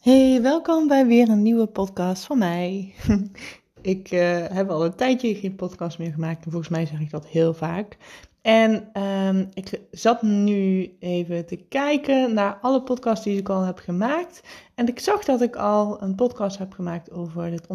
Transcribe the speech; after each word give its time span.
Hey, 0.00 0.42
welkom 0.42 0.88
bij 0.88 1.06
weer 1.06 1.28
een 1.28 1.42
nieuwe 1.42 1.66
podcast 1.66 2.24
van 2.24 2.38
mij. 2.38 2.94
ik 3.82 4.10
uh, 4.10 4.46
heb 4.46 4.70
al 4.70 4.84
een 4.84 4.94
tijdje 4.94 5.34
geen 5.34 5.56
podcast 5.56 5.98
meer 5.98 6.12
gemaakt 6.12 6.44
en 6.44 6.50
volgens 6.50 6.70
mij 6.70 6.86
zeg 6.86 7.00
ik 7.00 7.10
dat 7.10 7.26
heel 7.26 7.54
vaak. 7.54 7.96
En 8.42 9.02
um, 9.02 9.48
ik 9.54 9.80
zat 9.90 10.22
nu 10.22 10.90
even 11.00 11.46
te 11.46 11.56
kijken 11.56 12.34
naar 12.34 12.58
alle 12.60 12.82
podcasts 12.82 13.24
die 13.24 13.38
ik 13.38 13.48
al 13.48 13.62
heb 13.62 13.78
gemaakt. 13.78 14.42
En 14.74 14.86
ik 14.86 14.98
zag 14.98 15.24
dat 15.24 15.40
ik 15.40 15.56
al 15.56 16.02
een 16.02 16.14
podcast 16.14 16.58
heb 16.58 16.72
gemaakt 16.72 17.10
over 17.10 17.50
dit 17.50 17.66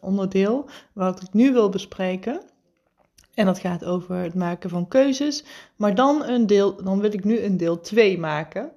onderdeel 0.00 0.68
wat 0.92 1.22
ik 1.22 1.32
nu 1.32 1.52
wil 1.52 1.68
bespreken. 1.68 2.40
En 3.34 3.46
dat 3.46 3.58
gaat 3.58 3.84
over 3.84 4.16
het 4.16 4.34
maken 4.34 4.70
van 4.70 4.88
keuzes. 4.88 5.44
Maar 5.76 5.94
dan, 5.94 6.24
een 6.24 6.46
deel, 6.46 6.82
dan 6.84 7.00
wil 7.00 7.12
ik 7.12 7.24
nu 7.24 7.40
een 7.40 7.56
deel 7.56 7.80
2 7.80 8.18
maken. 8.18 8.72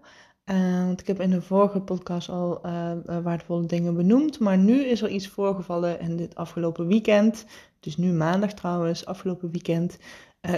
Uh, 0.52 0.86
want 0.86 1.02
ik 1.02 1.08
heb 1.08 1.22
in 1.22 1.30
de 1.30 1.42
vorige 1.42 1.80
podcast 1.80 2.30
al 2.30 2.62
uh, 2.66 2.92
waardevolle 3.24 3.66
dingen 3.66 3.96
benoemd. 3.96 4.40
Maar 4.40 4.58
nu 4.58 4.84
is 4.84 5.02
er 5.02 5.10
iets 5.10 5.28
voorgevallen 5.28 6.00
in 6.00 6.18
dit 6.18 6.36
afgelopen 6.36 6.88
weekend. 6.88 7.46
Dus 7.80 7.98
nu 7.98 8.12
maandag 8.12 8.54
trouwens, 8.54 9.06
afgelopen 9.06 9.52
weekend. 9.52 9.98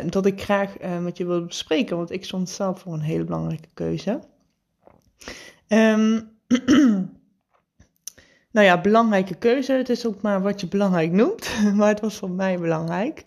Dat 0.05 0.26
ik 0.26 0.41
graag 0.41 0.76
met 1.02 1.17
je 1.17 1.26
wil 1.26 1.45
bespreken. 1.45 1.98
Want 1.98 2.12
ik 2.12 2.26
stond 2.26 2.49
zelf 2.49 2.79
voor 2.79 2.93
een 2.93 2.99
hele 2.99 3.23
belangrijke 3.23 3.70
keuze. 3.73 4.20
Um, 5.67 6.29
nou 8.51 8.65
ja, 8.65 8.81
belangrijke 8.81 9.35
keuze. 9.35 9.73
Het 9.73 9.90
is 9.90 10.05
ook 10.05 10.21
maar 10.21 10.41
wat 10.41 10.62
je 10.62 10.67
belangrijk 10.67 11.12
noemt. 11.12 11.49
maar 11.77 11.88
het 11.88 11.99
was 11.99 12.15
voor 12.15 12.31
mij 12.31 12.59
belangrijk. 12.59 13.26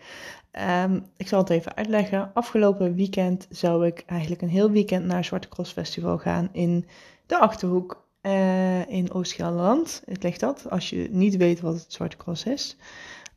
Um, 0.52 1.06
ik 1.16 1.28
zal 1.28 1.38
het 1.38 1.50
even 1.50 1.76
uitleggen. 1.76 2.30
Afgelopen 2.34 2.94
weekend 2.94 3.46
zou 3.50 3.86
ik 3.86 4.02
eigenlijk 4.06 4.42
een 4.42 4.48
heel 4.48 4.70
weekend 4.70 5.06
naar 5.06 5.24
Zwarte 5.24 5.48
Cross 5.48 5.72
Festival 5.72 6.18
gaan 6.18 6.48
in 6.52 6.86
de 7.26 7.38
Achterhoek 7.38 8.06
uh, 8.22 8.88
in 8.88 9.12
Oost-Gelderland. 9.12 10.02
Het 10.04 10.22
ligt 10.22 10.40
dat, 10.40 10.70
als 10.70 10.90
je 10.90 11.08
niet 11.10 11.36
weet 11.36 11.60
wat 11.60 11.74
het 11.74 11.92
Zwarte 11.92 12.16
Cross 12.16 12.44
is. 12.44 12.76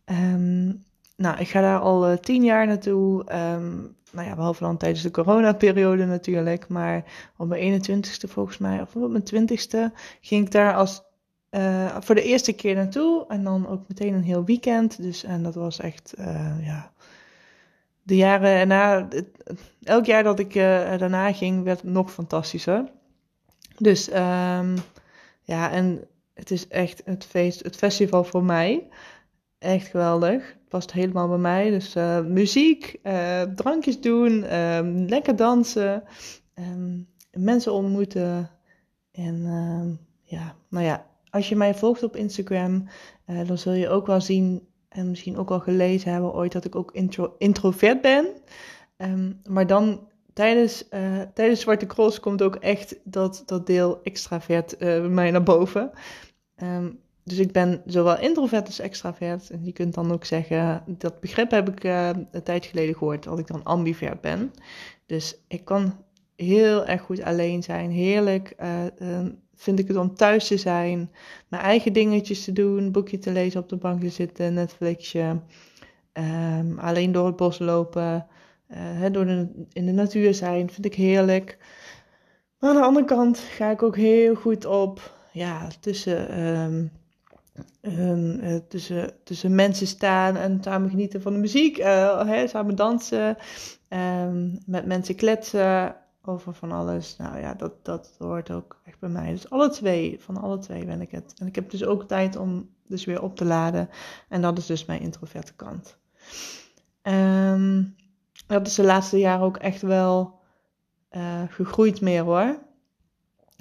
Um, 0.05 0.83
nou, 1.15 1.39
ik 1.39 1.47
ga 1.47 1.61
daar 1.61 1.79
al 1.79 2.11
uh, 2.11 2.17
tien 2.17 2.43
jaar 2.43 2.67
naartoe. 2.67 3.19
Um, 3.19 3.95
nou 4.11 4.27
ja, 4.27 4.35
behalve 4.35 4.63
dan 4.63 4.77
tijdens 4.77 5.01
de 5.01 5.11
coronaperiode 5.11 6.05
natuurlijk. 6.05 6.67
Maar 6.67 7.03
op 7.37 7.47
mijn 7.47 7.81
21ste 7.81 8.29
volgens 8.29 8.57
mij, 8.57 8.81
of 8.81 8.95
op 8.95 9.11
mijn 9.11 9.47
20ste, 9.49 9.95
ging 10.21 10.45
ik 10.45 10.51
daar 10.51 10.75
als 10.75 11.03
uh, 11.51 11.95
voor 11.99 12.15
de 12.15 12.23
eerste 12.23 12.53
keer 12.53 12.75
naartoe. 12.75 13.25
En 13.27 13.43
dan 13.43 13.67
ook 13.67 13.87
meteen 13.87 14.13
een 14.13 14.23
heel 14.23 14.43
weekend. 14.43 15.01
Dus 15.01 15.23
en 15.23 15.43
dat 15.43 15.55
was 15.55 15.79
echt, 15.79 16.13
ja. 16.61 16.92
De 18.03 18.15
jaren 18.15 18.49
erna, 18.49 19.07
elk 19.83 20.05
jaar 20.05 20.23
dat 20.23 20.39
ik 20.39 20.53
daarna 20.53 21.33
ging, 21.33 21.63
werd 21.63 21.83
nog 21.83 22.11
fantastischer. 22.11 22.91
Dus 23.77 24.09
um, 24.09 24.75
ja, 25.41 25.71
en 25.71 26.07
het 26.33 26.51
is 26.51 26.67
echt 26.67 27.01
het 27.05 27.25
feest, 27.25 27.63
het 27.63 27.75
festival 27.75 28.23
voor 28.23 28.43
mij. 28.43 28.87
Echt 29.57 29.87
geweldig. 29.87 30.47
Het 30.47 30.69
past 30.69 30.91
helemaal 30.91 31.27
bij 31.27 31.37
mij. 31.37 31.69
Dus 31.69 31.93
muziek, 32.27 32.99
drankjes 33.55 34.01
doen, 34.01 34.57
um, 34.57 35.05
lekker 35.05 35.35
dansen, 35.35 36.03
um, 36.55 37.07
mensen 37.31 37.73
ontmoeten. 37.73 38.49
En 39.11 39.99
ja, 40.23 40.55
nou 40.69 40.85
ja, 40.85 41.05
als 41.29 41.49
je 41.49 41.55
mij 41.55 41.75
volgt 41.75 42.03
op 42.03 42.15
Instagram, 42.15 42.87
dan 43.45 43.57
zul 43.57 43.73
je 43.73 43.89
ook 43.89 44.07
wel 44.07 44.21
zien 44.21 44.67
en 44.93 45.09
misschien 45.09 45.37
ook 45.37 45.51
al 45.51 45.59
gelezen 45.59 46.11
hebben 46.11 46.33
ooit 46.33 46.51
dat 46.51 46.65
ik 46.65 46.75
ook 46.75 46.91
intro, 46.91 47.35
introvert 47.37 48.01
ben. 48.01 48.27
Um, 48.97 49.41
maar 49.49 49.67
dan 49.67 50.07
tijdens, 50.33 50.87
uh, 50.91 51.21
tijdens 51.33 51.59
Zwarte 51.59 51.85
Cross 51.85 52.19
komt 52.19 52.41
ook 52.41 52.55
echt 52.55 52.99
dat, 53.03 53.43
dat 53.45 53.67
deel 53.67 53.99
extravert 54.03 54.77
bij 54.77 54.99
mij 54.99 55.31
naar 55.31 55.43
boven. 55.43 55.91
Um, 56.63 56.99
dus 57.23 57.37
ik 57.37 57.51
ben 57.51 57.81
zowel 57.85 58.19
introvert 58.19 58.65
als 58.65 58.79
extravert. 58.79 59.49
En 59.49 59.65
je 59.65 59.71
kunt 59.71 59.93
dan 59.93 60.11
ook 60.11 60.25
zeggen, 60.25 60.83
dat 60.87 61.19
begrip 61.19 61.51
heb 61.51 61.69
ik 61.69 61.83
een 61.83 62.43
tijd 62.43 62.65
geleden 62.65 62.95
gehoord, 62.95 63.23
dat 63.23 63.39
ik 63.39 63.47
dan 63.47 63.63
ambivert 63.63 64.21
ben. 64.21 64.51
Dus 65.05 65.37
ik 65.47 65.65
kan 65.65 66.03
heel 66.35 66.85
erg 66.85 67.01
goed 67.01 67.23
alleen 67.23 67.63
zijn, 67.63 67.91
heerlijk 67.91 68.55
vind 69.55 69.79
ik 69.79 69.87
het 69.87 69.97
om 69.97 70.15
thuis 70.15 70.47
te 70.47 70.57
zijn, 70.57 71.11
mijn 71.47 71.63
eigen 71.63 71.93
dingetjes 71.93 72.43
te 72.43 72.53
doen, 72.53 72.91
boekje 72.91 73.17
te 73.17 73.31
lezen, 73.31 73.61
op 73.61 73.69
de 73.69 73.75
bank 73.75 74.01
te 74.01 74.09
zitten, 74.09 74.53
Netflixje, 74.53 75.39
um, 76.13 76.79
alleen 76.79 77.11
door 77.11 77.25
het 77.25 77.35
bos 77.35 77.59
lopen, 77.59 78.27
uh, 78.71 79.11
door 79.11 79.27
in 79.73 79.85
de 79.85 79.91
natuur 79.91 80.33
zijn, 80.33 80.69
vind 80.69 80.85
ik 80.85 80.95
heerlijk. 80.95 81.57
Maar 82.59 82.69
aan 82.69 82.75
de 82.75 82.83
andere 82.83 83.05
kant 83.05 83.37
ga 83.37 83.69
ik 83.69 83.83
ook 83.83 83.95
heel 83.95 84.35
goed 84.35 84.65
op, 84.65 85.13
ja, 85.31 85.67
tussen, 85.79 86.39
um, 86.39 86.91
um, 87.81 88.39
uh, 88.39 88.55
tussen, 88.67 89.13
tussen 89.23 89.55
mensen 89.55 89.87
staan 89.87 90.37
en 90.37 90.57
samen 90.61 90.89
genieten 90.89 91.21
van 91.21 91.33
de 91.33 91.39
muziek, 91.39 91.77
hè, 91.77 92.47
samen 92.47 92.75
dansen, 92.75 93.37
met 94.65 94.85
mensen 94.85 95.15
kletsen 95.15 95.95
over 96.25 96.53
van 96.53 96.71
alles. 96.71 97.17
Nou 97.17 97.39
ja, 97.39 97.53
dat, 97.53 97.85
dat 97.85 98.15
hoort 98.19 98.51
ook 98.51 98.81
echt 98.85 98.99
bij 98.99 99.09
mij. 99.09 99.31
Dus 99.31 99.49
alle 99.49 99.69
twee, 99.69 100.19
van 100.19 100.37
alle 100.37 100.57
twee 100.57 100.85
ben 100.85 101.01
ik 101.01 101.11
het. 101.11 101.33
En 101.37 101.47
ik 101.47 101.55
heb 101.55 101.69
dus 101.69 101.85
ook 101.85 102.03
tijd 102.03 102.35
om 102.35 102.69
dus 102.87 103.05
weer 103.05 103.21
op 103.21 103.35
te 103.35 103.45
laden. 103.45 103.89
En 104.29 104.41
dat 104.41 104.57
is 104.57 104.65
dus 104.65 104.85
mijn 104.85 105.01
introverte 105.01 105.53
kant. 105.53 105.97
Um, 107.03 107.95
dat 108.47 108.67
is 108.67 108.75
de 108.75 108.83
laatste 108.83 109.17
jaren 109.17 109.45
ook 109.45 109.57
echt 109.57 109.81
wel 109.81 110.39
uh, 111.11 111.41
gegroeid 111.47 112.01
meer 112.01 112.23
hoor. 112.23 112.59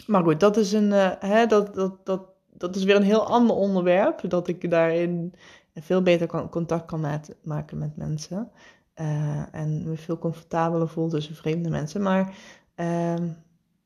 Maar 0.06 0.22
goed, 0.22 0.40
dat 0.40 0.56
is, 0.56 0.72
een, 0.72 0.90
uh, 0.90 1.10
hè, 1.18 1.46
dat, 1.46 1.74
dat, 1.74 2.06
dat, 2.06 2.22
dat 2.50 2.76
is 2.76 2.84
weer 2.84 2.96
een 2.96 3.02
heel 3.02 3.26
ander 3.26 3.56
onderwerp. 3.56 4.30
Dat 4.30 4.48
ik 4.48 4.70
daarin 4.70 5.34
veel 5.74 6.02
beter 6.02 6.26
kan, 6.26 6.48
contact 6.48 6.86
kan 6.86 7.20
maken 7.42 7.78
met 7.78 7.96
mensen. 7.96 8.50
Uh, 9.00 9.54
en 9.54 9.88
me 9.88 9.96
veel 9.96 10.18
comfortabeler 10.18 10.88
voel 10.88 11.08
tussen 11.08 11.34
vreemde 11.34 11.70
mensen. 11.70 12.02
Maar 12.02 12.34
uh, 12.76 13.14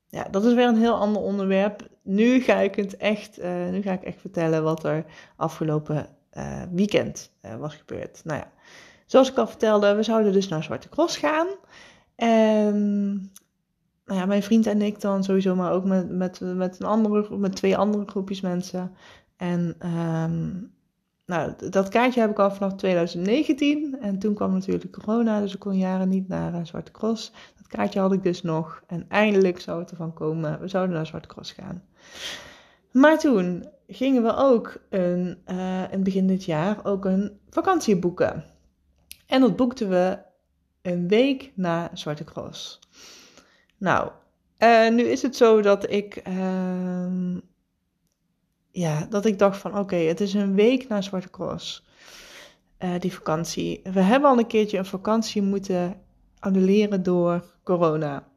ja, 0.09 0.29
dat 0.31 0.45
is 0.45 0.55
weer 0.55 0.67
een 0.67 0.79
heel 0.79 0.95
ander 0.95 1.23
onderwerp. 1.23 1.89
Nu 2.03 2.41
ga 2.41 2.57
ik 2.57 2.75
het 2.75 2.97
echt, 2.97 3.39
uh, 3.39 3.69
nu 3.69 3.83
ga 3.83 3.93
ik 3.93 4.03
echt 4.03 4.21
vertellen 4.21 4.63
wat 4.63 4.85
er 4.85 5.05
afgelopen 5.37 6.07
uh, 6.33 6.63
weekend 6.73 7.33
was 7.59 7.75
gebeurd. 7.75 8.21
Nou 8.25 8.39
ja, 8.39 8.51
zoals 9.07 9.31
ik 9.31 9.37
al 9.37 9.47
vertelde, 9.47 9.95
we 9.95 10.03
zouden 10.03 10.33
dus 10.33 10.49
naar 10.49 10.63
Zwarte 10.63 10.89
Cross 10.89 11.17
gaan. 11.17 11.47
En 12.15 13.33
nou 14.05 14.21
ja, 14.21 14.27
mijn 14.27 14.43
vriend 14.43 14.67
en 14.67 14.83
ik 14.83 15.01
dan 15.01 15.25
sowieso, 15.25 15.55
maar 15.55 15.73
ook 15.73 15.85
met, 15.85 16.11
met, 16.11 16.41
met, 16.41 16.81
een 16.81 16.87
andere, 16.87 17.37
met 17.37 17.57
twee 17.57 17.77
andere 17.77 18.05
groepjes 18.07 18.41
mensen. 18.41 18.97
En 19.37 19.77
um, 20.23 20.76
nou, 21.27 21.53
dat 21.71 21.89
kaartje 21.89 22.21
heb 22.21 22.31
ik 22.31 22.39
al 22.39 22.51
vanaf 22.51 22.75
2019. 22.75 23.99
En 24.01 24.19
toen 24.19 24.35
kwam 24.35 24.53
natuurlijk 24.53 24.93
corona, 24.93 25.41
dus 25.41 25.55
ik 25.55 25.61
kon 25.61 25.77
jaren 25.77 26.09
niet 26.09 26.29
naar 26.29 26.55
uh, 26.55 26.61
Zwarte 26.63 26.93
Cross. 26.93 27.33
Dat 27.57 27.67
kaartje 27.67 28.01
had 28.01 28.13
ik 28.13 28.23
dus 28.23 28.43
nog. 28.43 28.83
En 28.87 29.05
eindelijk 29.09 29.61
zou 29.61 29.81
het 29.81 29.91
ervan 29.91 30.13
komen. 30.13 30.61
We 30.61 30.69
zouden 30.69 30.95
naar 30.97 31.07
Zwarte 31.07 31.29
Cross 31.29 31.53
gaan. 31.53 31.83
Maar 32.91 33.19
toen 33.19 33.69
gingen 33.89 34.23
we 34.23 34.37
ook 34.37 34.77
een, 34.91 35.39
uh, 35.47 35.93
in 35.93 36.03
begin 36.03 36.27
dit 36.27 36.45
jaar 36.45 36.85
ook 36.85 37.05
een 37.05 37.39
vakantie 37.51 37.97
boeken. 37.97 38.45
En 39.27 39.41
dat 39.41 39.57
boekten 39.57 39.89
we 39.89 40.19
een 40.83 41.09
week 41.09 41.53
na 41.55 41.91
Zwarte 41.93 42.25
Cross. 42.25 42.79
Nou, 43.77 44.11
uh, 44.59 44.91
nu 44.91 45.03
is 45.03 45.23
het 45.23 45.37
zo 45.37 45.63
dat 45.63 45.91
ik 45.91 46.23
uh, 46.29 47.37
ja, 48.77 49.07
dat 49.11 49.25
ik 49.25 49.39
dacht 49.39 49.59
van 49.59 49.79
oké, 49.79 49.97
het 49.97 50.21
is 50.21 50.35
een 50.35 50.55
week 50.55 50.89
na 50.89 51.01
Zwarte 51.01 51.31
Cross, 51.31 51.85
uh, 52.79 52.91
die 52.99 53.13
vakantie. 53.13 53.81
We 53.93 54.01
hebben 54.01 54.31
al 54.31 54.39
een 54.39 54.47
keertje 54.47 54.79
een 54.79 54.87
vakantie 54.87 55.43
moeten 55.43 56.01
annuleren 56.39 57.03
door 57.03 57.45
corona. 57.65 58.29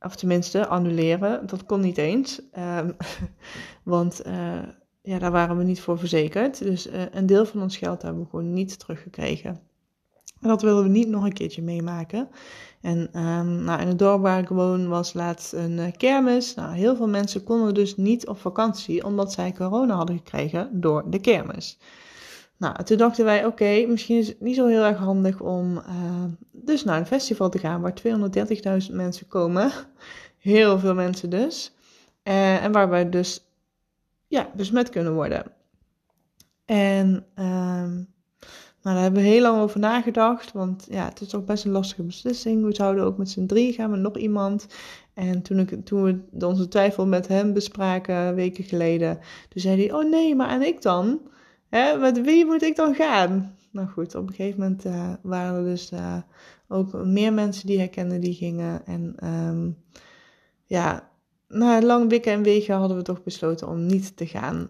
Of 0.00 0.16
tenminste, 0.16 0.66
annuleren, 0.66 1.46
dat 1.46 1.66
kon 1.66 1.80
niet 1.80 1.98
eens. 1.98 2.40
Um, 2.58 2.96
want 3.94 4.26
uh, 4.26 4.62
ja, 5.02 5.18
daar 5.18 5.30
waren 5.30 5.56
we 5.56 5.64
niet 5.64 5.80
voor 5.80 5.98
verzekerd. 5.98 6.58
Dus 6.58 6.86
uh, 6.86 7.02
een 7.10 7.26
deel 7.26 7.46
van 7.46 7.62
ons 7.62 7.76
geld 7.76 8.02
hebben 8.02 8.22
we 8.22 8.28
gewoon 8.28 8.52
niet 8.52 8.78
teruggekregen. 8.78 9.60
En 10.44 10.50
dat 10.50 10.62
willen 10.62 10.82
we 10.82 10.88
niet 10.88 11.08
nog 11.08 11.24
een 11.24 11.32
keertje 11.32 11.62
meemaken. 11.62 12.28
En 12.80 13.20
um, 13.20 13.62
nou, 13.64 13.80
in 13.80 13.88
het 13.88 13.98
dorp 13.98 14.22
waar 14.22 14.38
ik 14.38 14.48
woon 14.48 14.88
was 14.88 15.12
laatst 15.12 15.52
een 15.52 15.78
uh, 15.78 15.92
kermis. 15.96 16.54
Nou, 16.54 16.74
heel 16.74 16.96
veel 16.96 17.08
mensen 17.08 17.44
konden 17.44 17.74
dus 17.74 17.96
niet 17.96 18.26
op 18.28 18.38
vakantie 18.38 19.04
omdat 19.04 19.32
zij 19.32 19.52
corona 19.52 19.94
hadden 19.94 20.16
gekregen 20.16 20.80
door 20.80 21.10
de 21.10 21.18
kermis. 21.18 21.78
Nou, 22.56 22.84
toen 22.84 22.96
dachten 22.96 23.24
wij, 23.24 23.44
oké, 23.44 23.86
misschien 23.86 24.18
is 24.18 24.28
het 24.28 24.40
niet 24.40 24.56
zo 24.56 24.66
heel 24.66 24.82
erg 24.82 24.98
handig 24.98 25.40
om 25.40 25.76
uh, 25.76 26.24
dus 26.52 26.84
naar 26.84 26.98
een 26.98 27.06
festival 27.06 27.50
te 27.50 27.58
gaan 27.58 27.80
waar 27.80 27.94
230.000 28.88 28.92
mensen 28.92 29.26
komen. 29.26 29.70
Heel 30.38 30.78
veel 30.78 30.94
mensen 30.94 31.30
dus. 31.30 31.74
Uh, 32.24 32.64
en 32.64 32.72
waar 32.72 32.88
wij 32.88 33.08
dus, 33.08 33.44
ja, 34.26 34.50
besmet 34.54 34.88
kunnen 34.88 35.14
worden. 35.14 35.44
En 36.64 37.26
um, 37.34 38.13
nou, 38.84 38.96
daar 38.96 39.04
hebben 39.04 39.22
we 39.22 39.28
heel 39.28 39.42
lang 39.42 39.60
over 39.60 39.80
nagedacht. 39.80 40.52
Want 40.52 40.86
ja, 40.90 41.04
het 41.04 41.20
is 41.20 41.28
toch 41.28 41.44
best 41.44 41.64
een 41.64 41.70
lastige 41.70 42.02
beslissing. 42.02 42.64
We 42.64 42.74
zouden 42.74 43.04
ook 43.04 43.16
met 43.16 43.30
z'n 43.30 43.46
drie 43.46 43.72
gaan 43.72 43.90
met 43.90 44.00
nog 44.00 44.16
iemand. 44.16 44.66
En 45.14 45.42
toen, 45.42 45.58
ik, 45.58 45.84
toen 45.84 46.02
we 46.02 46.46
onze 46.46 46.68
twijfel 46.68 47.06
met 47.06 47.28
hem 47.28 47.52
bespraken, 47.52 48.34
weken 48.34 48.64
geleden, 48.64 49.18
toen 49.48 49.62
zei 49.62 49.86
hij, 49.86 49.92
oh 49.92 50.10
nee, 50.10 50.34
maar 50.34 50.48
en 50.48 50.62
ik 50.62 50.82
dan? 50.82 51.20
Hè, 51.68 51.98
met 51.98 52.20
wie 52.20 52.44
moet 52.44 52.62
ik 52.62 52.76
dan 52.76 52.94
gaan? 52.94 53.56
Nou 53.70 53.88
goed, 53.88 54.14
op 54.14 54.28
een 54.28 54.34
gegeven 54.34 54.60
moment 54.60 54.84
uh, 54.84 55.12
waren 55.22 55.54
er 55.54 55.64
dus 55.64 55.92
uh, 55.92 56.16
ook 56.68 57.04
meer 57.04 57.32
mensen 57.32 57.66
die 57.66 57.78
herkenden 57.78 58.20
die 58.20 58.34
gingen. 58.34 58.86
En 58.86 59.28
um, 59.28 59.76
ja, 60.64 61.10
na 61.48 61.82
lang 61.82 62.10
wikken 62.10 62.32
en 62.32 62.42
wegen 62.42 62.74
hadden 62.74 62.96
we 62.96 63.02
toch 63.02 63.22
besloten 63.22 63.68
om 63.68 63.86
niet 63.86 64.16
te 64.16 64.26
gaan. 64.26 64.68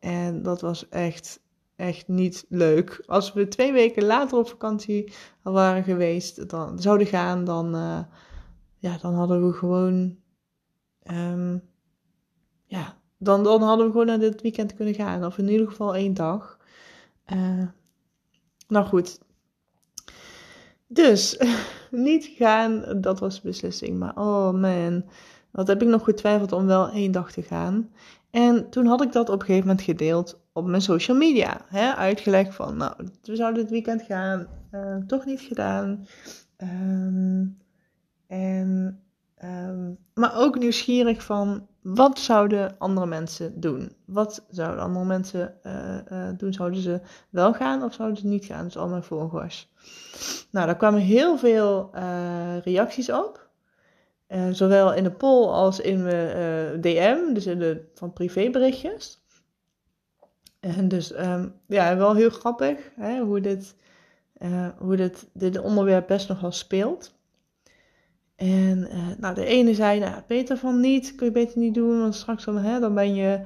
En 0.00 0.42
dat 0.42 0.60
was 0.60 0.88
echt, 0.88 1.40
echt 1.76 2.08
niet 2.08 2.44
leuk. 2.48 3.02
Als 3.06 3.32
we 3.32 3.48
twee 3.48 3.72
weken 3.72 4.04
later 4.04 4.38
op 4.38 4.48
vakantie 4.48 5.12
waren 5.42 5.84
geweest, 5.84 6.48
dan 6.48 6.80
zouden 6.80 7.06
gaan, 7.06 7.44
dan, 7.44 7.76
uh, 7.76 7.98
ja, 8.78 8.98
dan 8.98 9.14
hadden 9.14 9.46
we 9.46 9.52
gewoon, 9.52 10.16
um, 11.10 11.62
ja, 12.64 12.96
dan, 13.18 13.42
dan 13.42 13.62
hadden 13.62 13.86
we 13.86 13.92
gewoon 13.92 14.06
naar 14.06 14.18
dit 14.18 14.42
weekend 14.42 14.74
kunnen 14.74 14.94
gaan. 14.94 15.24
Of 15.24 15.38
in 15.38 15.48
ieder 15.48 15.66
geval 15.66 15.94
één 15.94 16.14
dag. 16.14 16.58
Uh, 17.32 17.66
nou 18.68 18.86
goed. 18.86 19.18
Dus, 20.86 21.38
niet 21.90 22.24
gaan, 22.24 23.00
dat 23.00 23.18
was 23.18 23.34
de 23.34 23.48
beslissing. 23.48 23.98
Maar 23.98 24.16
oh 24.16 24.52
man, 24.52 25.04
wat 25.50 25.66
heb 25.66 25.82
ik 25.82 25.88
nog 25.88 26.04
getwijfeld 26.04 26.52
om 26.52 26.66
wel 26.66 26.88
één 26.90 27.12
dag 27.12 27.32
te 27.32 27.42
gaan. 27.42 27.90
En 28.30 28.70
toen 28.70 28.86
had 28.86 29.02
ik 29.02 29.12
dat 29.12 29.28
op 29.28 29.40
een 29.40 29.46
gegeven 29.46 29.66
moment 29.66 29.84
gedeeld 29.84 30.38
op 30.56 30.66
mijn 30.66 30.82
social 30.82 31.16
media. 31.16 31.60
Hè? 31.68 31.94
Uitgelegd 31.94 32.54
van, 32.54 32.76
nou, 32.76 32.92
we 33.22 33.36
zouden 33.36 33.62
dit 33.62 33.70
weekend 33.70 34.02
gaan. 34.02 34.46
Uh, 34.72 34.96
toch 34.96 35.24
niet 35.24 35.40
gedaan. 35.40 36.06
Um, 36.56 37.58
en, 38.26 39.00
um, 39.44 39.98
maar 40.14 40.36
ook 40.36 40.58
nieuwsgierig 40.58 41.22
van, 41.22 41.66
wat 41.82 42.18
zouden 42.18 42.78
andere 42.78 43.06
mensen 43.06 43.60
doen? 43.60 43.92
Wat 44.04 44.46
zouden 44.50 44.84
andere 44.84 45.04
mensen 45.04 45.54
uh, 45.66 45.96
uh, 46.12 46.28
doen? 46.36 46.52
Zouden 46.52 46.80
ze 46.80 47.00
wel 47.30 47.52
gaan 47.54 47.82
of 47.82 47.94
zouden 47.94 48.18
ze 48.18 48.26
niet 48.26 48.44
gaan? 48.44 48.64
Dus 48.64 48.76
al 48.76 48.88
mijn 48.88 49.02
volgers. 49.02 49.72
Nou, 50.50 50.66
daar 50.66 50.76
kwamen 50.76 51.00
heel 51.00 51.38
veel 51.38 51.90
reacties 52.64 53.10
op. 53.10 53.48
Zowel 54.50 54.94
in 54.94 55.04
de 55.04 55.12
poll 55.12 55.48
als 55.48 55.80
in 55.80 56.02
mijn 56.02 56.80
DM, 56.80 57.32
dus 57.32 57.46
in 57.46 57.58
de 57.58 57.90
van 57.94 58.12
privéberichtjes. 58.12 59.25
En 60.60 60.88
dus 60.88 61.18
um, 61.18 61.52
ja, 61.66 61.96
wel 61.96 62.14
heel 62.14 62.30
grappig 62.30 62.90
hè, 62.96 63.20
hoe, 63.20 63.40
dit, 63.40 63.74
uh, 64.38 64.68
hoe 64.78 64.96
dit, 64.96 65.28
dit 65.32 65.58
onderwerp 65.58 66.06
best 66.06 66.28
nogal 66.28 66.52
speelt. 66.52 67.14
En 68.36 68.88
nou, 69.18 69.34
de 69.34 69.44
ene 69.44 69.74
zei, 69.74 70.00
nou, 70.00 70.22
beter 70.26 70.56
van 70.56 70.80
niet, 70.80 71.14
kun 71.14 71.26
je 71.26 71.32
beter 71.32 71.58
niet 71.58 71.74
doen, 71.74 72.00
want 72.00 72.14
straks 72.14 72.44
dan, 72.44 72.58
hè, 72.58 72.80
dan, 72.80 72.94
ben, 72.94 73.14
je, 73.14 73.40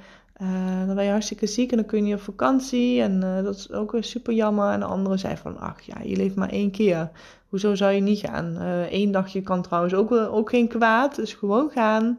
dan 0.86 0.94
ben 0.94 1.04
je 1.04 1.10
hartstikke 1.10 1.46
ziek 1.46 1.70
en 1.70 1.76
dan 1.76 1.86
kun 1.86 1.98
je 1.98 2.04
niet 2.04 2.14
op 2.14 2.20
vakantie. 2.20 3.00
En 3.02 3.20
dat 3.20 3.56
is 3.56 3.72
ook 3.72 3.92
weer 3.92 4.04
super 4.04 4.34
jammer. 4.34 4.72
En 4.72 4.80
de 4.80 4.86
andere 4.86 5.16
zei 5.16 5.36
van, 5.36 5.58
ach 5.58 5.80
ja, 5.80 5.96
je 6.02 6.16
leeft 6.16 6.34
maar 6.34 6.48
één 6.48 6.70
keer. 6.70 7.10
Hoezo 7.48 7.74
zou 7.74 7.92
je 7.92 8.00
niet 8.00 8.18
gaan? 8.18 8.56
Eén 8.90 9.10
dagje 9.10 9.42
kan 9.42 9.62
trouwens 9.62 9.94
ook, 9.94 10.12
ook 10.12 10.50
geen 10.50 10.68
kwaad, 10.68 11.16
dus 11.16 11.34
gewoon 11.34 11.70
gaan. 11.70 12.18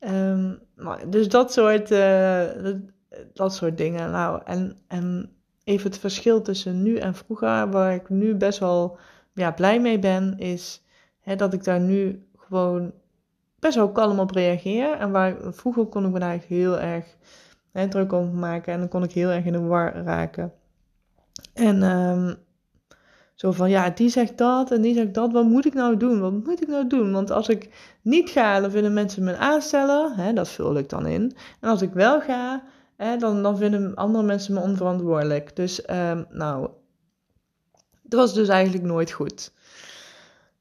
Um, 0.00 0.58
dus 1.08 1.28
dat 1.28 1.52
soort, 1.52 1.88
dat, 2.62 2.76
dat, 3.32 3.54
soort 3.54 3.78
dingen. 3.78 4.10
Nou, 4.10 4.40
en, 4.44 4.76
en 4.88 5.30
even 5.64 5.90
het 5.90 5.98
verschil 5.98 6.42
tussen 6.42 6.82
nu 6.82 6.96
en 6.96 7.14
vroeger, 7.14 7.70
waar 7.70 7.94
ik 7.94 8.08
nu 8.08 8.34
best 8.34 8.58
wel 8.58 8.98
ja, 9.32 9.52
blij 9.52 9.80
mee 9.80 9.98
ben, 9.98 10.38
is 10.38 10.82
hè, 11.20 11.36
dat 11.36 11.52
ik 11.52 11.64
daar 11.64 11.80
nu 11.80 12.28
gewoon 12.36 12.92
best 13.58 13.74
wel 13.74 13.92
kalm 13.92 14.18
op 14.18 14.30
reageer. 14.30 14.92
En 14.92 15.10
waar 15.10 15.36
vroeger 15.40 15.86
kon 15.86 16.04
ik 16.04 16.12
me 16.12 16.18
eigenlijk 16.18 16.62
heel 16.62 16.80
erg 16.80 17.16
druk 17.88 18.12
om 18.12 18.38
maken 18.38 18.72
en 18.72 18.78
dan 18.78 18.88
kon 18.88 19.02
ik 19.02 19.12
heel 19.12 19.28
erg 19.28 19.44
in 19.44 19.52
de 19.52 19.60
war 19.60 19.94
raken. 19.94 20.52
En 21.52 21.82
um, 21.82 22.36
zo 23.34 23.52
van, 23.52 23.70
ja, 23.70 23.90
die 23.90 24.08
zegt 24.08 24.38
dat 24.38 24.70
en 24.70 24.82
die 24.82 24.94
zegt 24.94 25.14
dat. 25.14 25.32
Wat 25.32 25.44
moet 25.44 25.66
ik 25.66 25.74
nou 25.74 25.96
doen? 25.96 26.20
Wat 26.20 26.32
moet 26.32 26.62
ik 26.62 26.68
nou 26.68 26.86
doen? 26.86 27.12
Want 27.12 27.30
als 27.30 27.48
ik 27.48 27.70
niet 28.02 28.30
ga, 28.30 28.60
dan 28.60 28.70
vinden 28.70 28.92
mensen 28.92 29.24
me 29.24 29.36
aanstellen. 29.36 30.12
Hè, 30.12 30.32
dat 30.32 30.48
vul 30.48 30.78
ik 30.78 30.88
dan 30.88 31.06
in. 31.06 31.36
En 31.60 31.68
als 31.68 31.82
ik 31.82 31.92
wel 31.92 32.20
ga, 32.20 32.62
hè, 32.96 33.16
dan, 33.16 33.42
dan 33.42 33.56
vinden 33.56 33.94
andere 33.94 34.24
mensen 34.24 34.54
me 34.54 34.60
onverantwoordelijk. 34.60 35.56
Dus, 35.56 35.90
um, 35.90 36.26
nou, 36.30 36.68
dat 38.02 38.20
was 38.20 38.34
dus 38.34 38.48
eigenlijk 38.48 38.84
nooit 38.84 39.10
goed. 39.10 39.52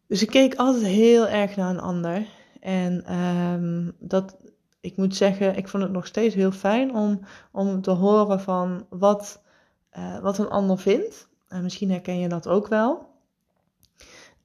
Dus 0.07 0.21
ik 0.21 0.29
keek 0.29 0.55
altijd 0.55 0.83
heel 0.83 1.27
erg 1.27 1.55
naar 1.55 1.69
een 1.69 1.79
ander. 1.79 2.25
En 2.59 3.15
um, 3.19 3.95
dat, 3.99 4.37
ik 4.81 4.97
moet 4.97 5.15
zeggen, 5.15 5.57
ik 5.57 5.67
vond 5.67 5.83
het 5.83 5.91
nog 5.91 6.07
steeds 6.07 6.35
heel 6.35 6.51
fijn 6.51 6.95
om, 6.95 7.19
om 7.51 7.81
te 7.81 7.91
horen 7.91 8.39
van 8.39 8.85
wat, 8.89 9.41
uh, 9.97 10.19
wat 10.19 10.37
een 10.37 10.49
ander 10.49 10.79
vindt. 10.79 11.27
Uh, 11.49 11.59
misschien 11.59 11.91
herken 11.91 12.19
je 12.19 12.29
dat 12.29 12.47
ook 12.47 12.67
wel. 12.67 13.11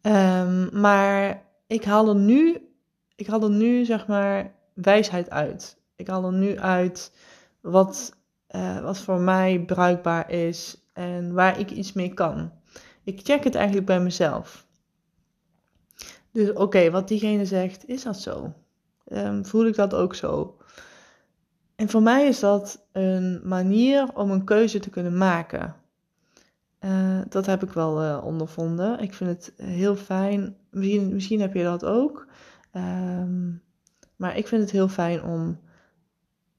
Um, 0.02 0.80
maar 0.80 1.42
ik 1.66 1.84
haal 1.84 2.08
er 2.08 2.14
nu, 2.16 2.68
ik 3.16 3.26
haal 3.26 3.42
er 3.42 3.50
nu 3.50 3.84
zeg 3.84 4.06
maar 4.06 4.54
wijsheid 4.74 5.30
uit. 5.30 5.76
Ik 5.96 6.08
haal 6.08 6.24
er 6.24 6.32
nu 6.32 6.58
uit 6.58 7.12
wat, 7.70 8.16
uh, 8.50 8.80
wat 8.80 8.98
voor 8.98 9.20
mij 9.20 9.64
bruikbaar 9.64 10.30
is 10.30 10.88
en 10.92 11.32
waar 11.32 11.58
ik 11.58 11.70
iets 11.70 11.92
mee 11.92 12.14
kan. 12.14 12.52
Ik 13.04 13.20
check 13.22 13.44
het 13.44 13.54
eigenlijk 13.54 13.86
bij 13.86 14.00
mezelf. 14.00 14.66
Dus 16.32 16.52
oké, 16.52 16.90
wat 16.90 17.08
diegene 17.08 17.44
zegt, 17.44 17.88
is 17.88 18.02
dat 18.02 18.20
zo? 18.20 18.52
Um, 19.12 19.46
voel 19.46 19.66
ik 19.66 19.74
dat 19.74 19.94
ook 19.94 20.14
zo? 20.14 20.56
En 21.76 21.88
voor 21.88 22.02
mij 22.02 22.26
is 22.26 22.40
dat 22.40 22.86
een 22.92 23.40
manier 23.44 24.14
om 24.14 24.30
een 24.30 24.44
keuze 24.44 24.78
te 24.78 24.90
kunnen 24.90 25.16
maken. 25.16 25.74
Uh, 26.80 27.20
dat 27.28 27.46
heb 27.46 27.62
ik 27.62 27.72
wel 27.72 28.02
uh, 28.02 28.24
ondervonden. 28.24 29.00
Ik 29.00 29.14
vind 29.14 29.30
het 29.30 29.52
heel 29.66 29.96
fijn. 29.96 30.56
Misschien, 30.70 31.14
misschien 31.14 31.40
heb 31.40 31.54
je 31.54 31.62
dat 31.62 31.84
ook. 31.84 32.26
Um, 32.72 33.62
maar 34.16 34.36
ik 34.36 34.48
vind 34.48 34.62
het 34.62 34.70
heel 34.70 34.88
fijn 34.88 35.22
om 35.22 35.60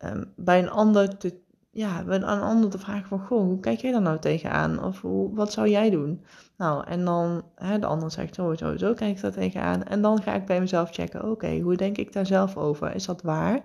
um, 0.05 0.33
bij 0.35 0.59
een 0.59 0.69
ander 0.69 1.17
te, 1.17 1.39
ja, 1.71 2.03
bij 2.03 2.15
een 2.15 2.23
ander 2.23 2.69
te 2.69 2.79
vragen 2.79 3.07
van, 3.07 3.19
goh, 3.19 3.43
hoe 3.43 3.59
kijk 3.59 3.79
jij 3.79 3.91
daar 3.91 4.01
nou 4.01 4.19
tegenaan? 4.19 4.83
Of 4.83 5.01
hoe, 5.01 5.35
wat 5.35 5.51
zou 5.51 5.69
jij 5.69 5.89
doen? 5.89 6.23
Nou, 6.57 6.87
en 6.87 7.05
dan, 7.05 7.43
hè, 7.55 7.79
de 7.79 7.85
ander 7.85 8.11
zegt, 8.11 8.35
zo, 8.35 8.55
zo, 8.55 8.77
zo 8.77 8.93
kijk 8.93 9.15
ik 9.15 9.21
daar 9.21 9.31
tegenaan. 9.31 9.83
En 9.83 10.01
dan 10.01 10.21
ga 10.21 10.35
ik 10.35 10.45
bij 10.45 10.59
mezelf 10.59 10.89
checken, 10.91 11.31
oké, 11.31 11.59
hoe 11.59 11.75
denk 11.75 11.97
ik 11.97 12.13
daar 12.13 12.25
zelf 12.25 12.57
over? 12.57 12.95
Is 12.95 13.05
dat 13.05 13.21
waar? 13.21 13.61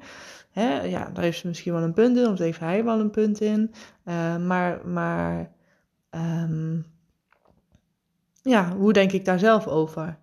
Hè, 0.50 0.82
ja, 0.82 1.10
daar 1.12 1.24
heeft 1.24 1.38
ze 1.38 1.46
misschien 1.46 1.72
wel 1.72 1.82
een 1.82 1.92
punt 1.92 2.16
in, 2.16 2.26
of 2.26 2.38
heeft 2.38 2.60
hij 2.60 2.84
wel 2.84 3.00
een 3.00 3.10
punt 3.10 3.40
in. 3.40 3.74
Uh, 4.04 4.36
maar, 4.36 4.86
maar 4.86 5.52
Um, 6.16 6.86
ja, 8.42 8.76
hoe 8.76 8.92
denk 8.92 9.12
ik 9.12 9.24
daar 9.24 9.38
zelf 9.38 9.66
over? 9.66 10.18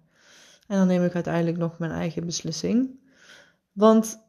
En 0.68 0.78
dan 0.78 0.88
neem 0.88 1.04
ik 1.04 1.16
uiteindelijk 1.16 1.58
nog 1.58 1.78
mijn 1.78 1.92
eigen 1.92 2.26
beslissing. 2.26 3.00
Want 3.72 4.20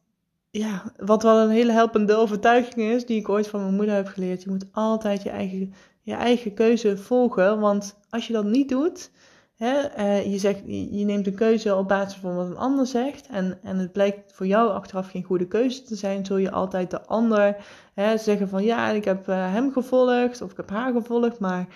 ja, 0.53 0.93
wat 0.97 1.23
wel 1.23 1.39
een 1.39 1.51
hele 1.51 1.73
helpende 1.73 2.15
overtuiging 2.15 2.91
is, 2.91 3.07
die 3.07 3.19
ik 3.19 3.29
ooit 3.29 3.49
van 3.49 3.61
mijn 3.61 3.75
moeder 3.75 3.95
heb 3.95 4.07
geleerd, 4.07 4.43
je 4.43 4.51
moet 4.51 4.67
altijd 4.73 5.23
je 5.23 5.31
eigen, 5.31 5.75
je 6.03 6.15
eigen 6.15 6.55
keuze 6.55 6.97
volgen. 6.97 7.61
Want 7.61 7.99
als 8.11 8.27
je 8.27 8.33
dat 8.33 8.45
niet 8.45 8.69
doet, 8.69 9.11
hè, 9.57 9.99
uh, 9.99 10.33
je, 10.33 10.39
zegt, 10.39 10.61
je 10.67 11.05
neemt 11.05 11.27
een 11.27 11.35
keuze 11.35 11.77
op 11.77 11.89
basis 11.89 12.19
van 12.19 12.37
wat 12.37 12.47
een 12.47 12.57
ander 12.57 12.87
zegt, 12.87 13.27
en, 13.27 13.59
en 13.63 13.79
het 13.79 13.93
blijkt 13.93 14.33
voor 14.33 14.47
jou 14.47 14.71
achteraf 14.71 15.11
geen 15.11 15.23
goede 15.23 15.49
keuze 15.49 15.83
te 15.83 15.97
zijn, 15.97 16.27
zul 16.27 16.37
je 16.37 16.51
altijd 16.51 16.91
de 16.91 17.07
ander 17.07 17.57
hè, 17.95 18.19
zeggen 18.19 18.49
van 18.49 18.65
ja, 18.65 18.91
ik 18.91 19.05
heb 19.05 19.29
uh, 19.29 19.53
hem 19.53 19.73
gevolgd 19.73 20.43
of 20.43 20.51
ik 20.51 20.57
heb 20.57 20.71
haar 20.71 20.93
gevolgd, 20.93 21.39
maar 21.39 21.67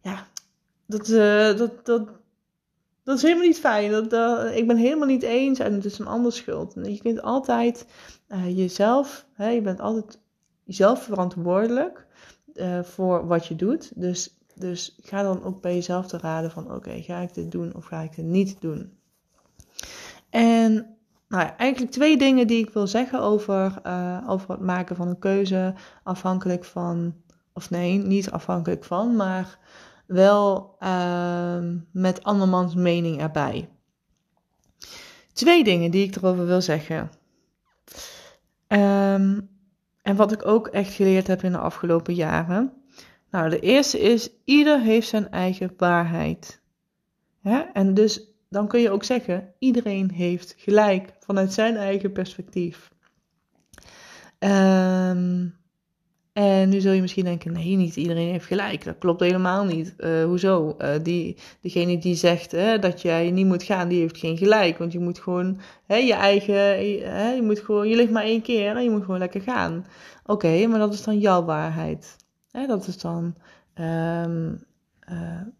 ja, 0.00 0.26
dat, 0.86 1.08
uh, 1.08 1.56
dat, 1.56 1.86
dat, 1.86 2.08
dat 3.04 3.16
is 3.16 3.22
helemaal 3.22 3.46
niet 3.46 3.60
fijn. 3.60 4.08
Dat, 4.08 4.52
ik 4.54 4.66
ben 4.66 4.76
helemaal 4.76 5.06
niet 5.06 5.22
eens 5.22 5.58
en 5.58 5.74
het 5.74 5.84
is 5.84 5.98
een 5.98 6.06
ander 6.06 6.32
schuld. 6.32 6.74
Je 6.74 7.00
kunt 7.02 7.22
altijd 7.22 7.86
jezelf, 8.46 9.26
hè, 9.32 9.48
je 9.48 9.60
bent 9.60 9.80
altijd 9.80 10.18
jezelf 10.64 11.02
verantwoordelijk 11.02 12.06
voor 12.82 13.26
wat 13.26 13.46
je 13.46 13.56
doet. 13.56 13.92
Dus, 13.94 14.36
dus 14.54 14.96
ga 15.02 15.22
dan 15.22 15.44
ook 15.44 15.60
bij 15.60 15.74
jezelf 15.74 16.06
te 16.06 16.18
raden 16.18 16.50
van 16.50 16.74
oké, 16.74 17.02
ga 17.02 17.18
ik 17.18 17.34
dit 17.34 17.50
doen 17.50 17.74
of 17.74 17.84
ga 17.84 18.00
ik 18.00 18.16
dit 18.16 18.24
niet 18.24 18.60
doen? 18.60 18.92
En 20.30 20.96
nou 21.28 21.50
eigenlijk 21.56 21.92
twee 21.92 22.16
dingen 22.16 22.46
die 22.46 22.58
ik 22.58 22.70
wil 22.70 22.86
zeggen 22.86 23.20
over, 23.20 23.74
uh, 23.86 24.24
over 24.26 24.50
het 24.50 24.60
maken 24.60 24.96
van 24.96 25.08
een 25.08 25.18
keuze. 25.18 25.74
Afhankelijk 26.02 26.64
van, 26.64 27.14
of 27.52 27.70
nee, 27.70 27.98
niet 27.98 28.30
afhankelijk 28.30 28.84
van, 28.84 29.16
maar 29.16 29.58
wel 30.12 30.76
uh, 30.80 31.58
met 31.92 32.24
andermans 32.24 32.74
mening 32.74 33.20
erbij. 33.20 33.68
Twee 35.32 35.64
dingen 35.64 35.90
die 35.90 36.06
ik 36.06 36.16
erover 36.16 36.46
wil 36.46 36.60
zeggen. 36.60 37.10
Um, 38.68 39.50
en 40.02 40.16
wat 40.16 40.32
ik 40.32 40.46
ook 40.46 40.66
echt 40.66 40.92
geleerd 40.92 41.26
heb 41.26 41.42
in 41.42 41.52
de 41.52 41.58
afgelopen 41.58 42.14
jaren. 42.14 42.72
Nou, 43.30 43.50
de 43.50 43.60
eerste 43.60 44.00
is, 44.00 44.30
ieder 44.44 44.80
heeft 44.80 45.08
zijn 45.08 45.30
eigen 45.30 45.74
waarheid. 45.76 46.62
En 47.72 47.94
dus 47.94 48.32
dan 48.48 48.68
kun 48.68 48.80
je 48.80 48.90
ook 48.90 49.04
zeggen: 49.04 49.54
iedereen 49.58 50.10
heeft 50.10 50.54
gelijk 50.56 51.12
vanuit 51.18 51.52
zijn 51.52 51.76
eigen 51.76 52.12
perspectief. 52.12 52.90
Um, 54.38 55.60
en 56.32 56.68
nu 56.68 56.80
zul 56.80 56.92
je 56.92 57.00
misschien 57.00 57.24
denken, 57.24 57.52
nee, 57.52 57.76
niet 57.76 57.96
iedereen 57.96 58.30
heeft 58.30 58.46
gelijk. 58.46 58.84
Dat 58.84 58.98
klopt 58.98 59.20
helemaal 59.20 59.64
niet. 59.64 59.94
Uh, 59.98 60.24
hoezo? 60.24 60.76
Uh, 60.78 60.88
die, 61.02 61.36
degene 61.60 61.98
die 61.98 62.14
zegt 62.14 62.50
dat 62.80 63.02
jij 63.02 63.30
niet 63.30 63.46
moet 63.46 63.62
gaan, 63.62 63.88
die 63.88 64.00
heeft 64.00 64.18
geen 64.18 64.36
gelijk. 64.36 64.78
Want 64.78 64.92
je 64.92 64.98
moet 64.98 65.18
gewoon 65.18 65.60
je 65.86 66.14
eigen, 66.14 66.54
hè, 67.14 67.30
je 67.30 67.42
moet 67.42 67.58
gewoon, 67.58 67.88
je 67.88 67.96
ligt 67.96 68.10
maar 68.10 68.22
één 68.22 68.42
keer 68.42 68.76
en 68.76 68.82
je 68.82 68.90
moet 68.90 69.04
gewoon 69.04 69.18
lekker 69.18 69.40
gaan. 69.40 69.86
Oké, 70.26 70.66
maar 70.66 70.78
dat 70.78 70.92
is 70.92 71.02
dan 71.02 71.18
jouw 71.18 71.44
waarheid. 71.44 72.16
Dat 72.66 72.86
is 72.86 72.98
dan 72.98 73.34
uh, 73.80 74.26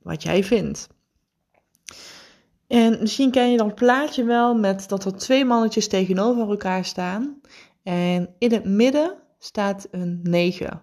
wat 0.03 0.23
jij 0.23 0.45
vindt. 0.45 0.89
En 2.67 2.97
misschien 3.01 3.31
ken 3.31 3.51
je 3.51 3.57
dat 3.57 3.75
plaatje 3.75 4.25
wel 4.25 4.55
met 4.55 4.89
dat 4.89 5.05
er 5.05 5.17
twee 5.17 5.45
mannetjes 5.45 5.89
tegenover 5.89 6.49
elkaar 6.49 6.85
staan. 6.85 7.41
En 7.83 8.35
in 8.39 8.53
het 8.53 8.65
midden 8.65 9.15
staat 9.45 9.89
een 9.91 10.21
9 10.23 10.83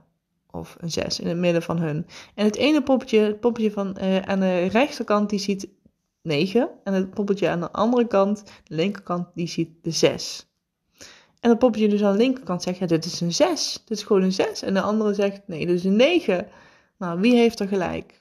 of 0.51 0.75
een 0.79 0.91
6 0.91 1.19
in 1.19 1.27
het 1.27 1.37
midden 1.37 1.61
van 1.61 1.79
hun. 1.79 2.07
En 2.35 2.45
het 2.45 2.55
ene 2.55 2.83
poppetje, 2.83 3.19
het 3.19 3.39
poppetje 3.39 3.71
van, 3.71 3.97
uh, 4.01 4.19
aan 4.19 4.39
de 4.39 4.65
rechterkant, 4.65 5.29
die 5.29 5.39
ziet 5.39 5.67
9. 6.21 6.69
En 6.83 6.93
het 6.93 7.09
poppetje 7.09 7.49
aan 7.49 7.59
de 7.59 7.71
andere 7.71 8.07
kant, 8.07 8.43
de 8.63 8.75
linkerkant, 8.75 9.27
die 9.33 9.47
ziet 9.47 9.69
de 9.81 9.91
6. 9.91 10.47
En 11.39 11.49
het 11.49 11.59
poppetje 11.59 11.87
dus 11.87 12.03
aan 12.03 12.11
de 12.11 12.17
linkerkant 12.17 12.63
zegt, 12.63 12.77
ja, 12.77 12.85
dit 12.85 13.05
is 13.05 13.21
een 13.21 13.33
6. 13.33 13.83
Dit 13.85 13.97
is 13.97 14.03
gewoon 14.03 14.21
een 14.21 14.31
6. 14.31 14.61
En 14.61 14.73
de 14.73 14.81
andere 14.81 15.13
zegt, 15.13 15.41
nee, 15.47 15.65
dit 15.65 15.75
is 15.75 15.83
een 15.83 15.95
9. 15.95 16.47
Nou, 16.97 17.19
wie 17.19 17.35
heeft 17.35 17.59
er 17.59 17.67
gelijk? 17.67 18.19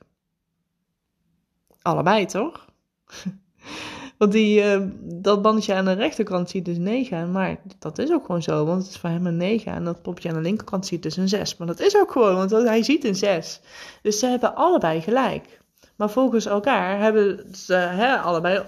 Allebei, 1.82 2.26
toch? 2.26 2.66
Want 4.18 4.32
die, 4.32 4.62
uh, 4.62 4.80
dat 5.00 5.42
bandje 5.42 5.74
aan 5.74 5.84
de 5.84 5.92
rechterkant 5.92 6.50
ziet 6.50 6.64
dus 6.64 6.78
9. 6.78 7.32
Maar 7.32 7.60
dat 7.78 7.98
is 7.98 8.12
ook 8.12 8.26
gewoon 8.26 8.42
zo, 8.42 8.64
want 8.64 8.82
het 8.82 8.90
is 8.90 8.98
voor 8.98 9.10
hem 9.10 9.26
een 9.26 9.36
9. 9.36 9.72
En 9.72 9.84
dat 9.84 10.02
popje 10.02 10.28
aan 10.28 10.34
de 10.34 10.40
linkerkant 10.40 10.86
ziet 10.86 11.02
dus 11.02 11.16
een 11.16 11.28
6. 11.28 11.56
Maar 11.56 11.66
dat 11.66 11.80
is 11.80 11.96
ook 11.96 12.12
gewoon, 12.12 12.34
want 12.34 12.50
hij 12.50 12.82
ziet 12.82 13.04
een 13.04 13.14
6. 13.14 13.60
Dus 14.02 14.18
ze 14.18 14.26
hebben 14.26 14.54
allebei 14.54 15.00
gelijk. 15.00 15.60
Maar 15.96 16.10
volgens 16.10 16.46
elkaar 16.46 17.00
hebben 17.00 17.54
ze 17.54 17.74
hè, 17.74 18.16
allebei 18.16 18.62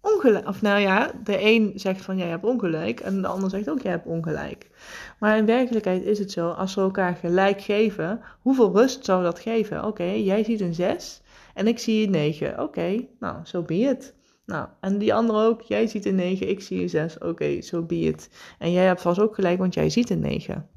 ongelijk. 0.00 0.48
Of 0.48 0.62
nou 0.62 0.80
ja, 0.80 1.10
de 1.24 1.42
een 1.42 1.72
zegt 1.74 2.04
van 2.04 2.16
jij 2.16 2.28
hebt 2.28 2.44
ongelijk. 2.44 3.00
En 3.00 3.22
de 3.22 3.28
ander 3.28 3.50
zegt 3.50 3.70
ook 3.70 3.82
jij 3.82 3.90
hebt 3.90 4.06
ongelijk. 4.06 4.70
Maar 5.18 5.36
in 5.36 5.46
werkelijkheid 5.46 6.04
is 6.04 6.18
het 6.18 6.32
zo, 6.32 6.50
als 6.50 6.72
ze 6.72 6.80
elkaar 6.80 7.14
gelijk 7.14 7.60
geven, 7.60 8.20
hoeveel 8.40 8.72
rust 8.72 9.04
zou 9.04 9.22
dat 9.22 9.38
geven? 9.38 9.84
Oké, 9.84 10.04
jij 10.04 10.44
ziet 10.44 10.60
een 10.60 10.74
6 10.74 11.20
en 11.54 11.66
ik 11.66 11.78
zie 11.78 12.04
een 12.06 12.10
9. 12.10 12.62
Oké, 12.62 13.06
nou, 13.18 13.34
zo 13.34 13.42
so 13.44 13.62
be 13.62 13.74
het. 13.74 14.16
Nou, 14.48 14.68
en 14.80 14.98
die 14.98 15.14
andere 15.14 15.46
ook. 15.46 15.62
Jij 15.62 15.86
ziet 15.86 16.06
een 16.06 16.14
9, 16.14 16.48
ik 16.48 16.60
zie 16.60 16.82
een 16.82 16.88
6. 16.88 17.14
Oké, 17.14 17.26
okay, 17.26 17.60
so 17.60 17.82
be. 17.82 18.14
En 18.58 18.72
jij 18.72 18.84
hebt 18.84 19.00
vast 19.00 19.20
ook 19.20 19.34
gelijk, 19.34 19.58
want 19.58 19.74
jij 19.74 19.90
ziet 19.90 20.10
een 20.10 20.20
9. 20.20 20.68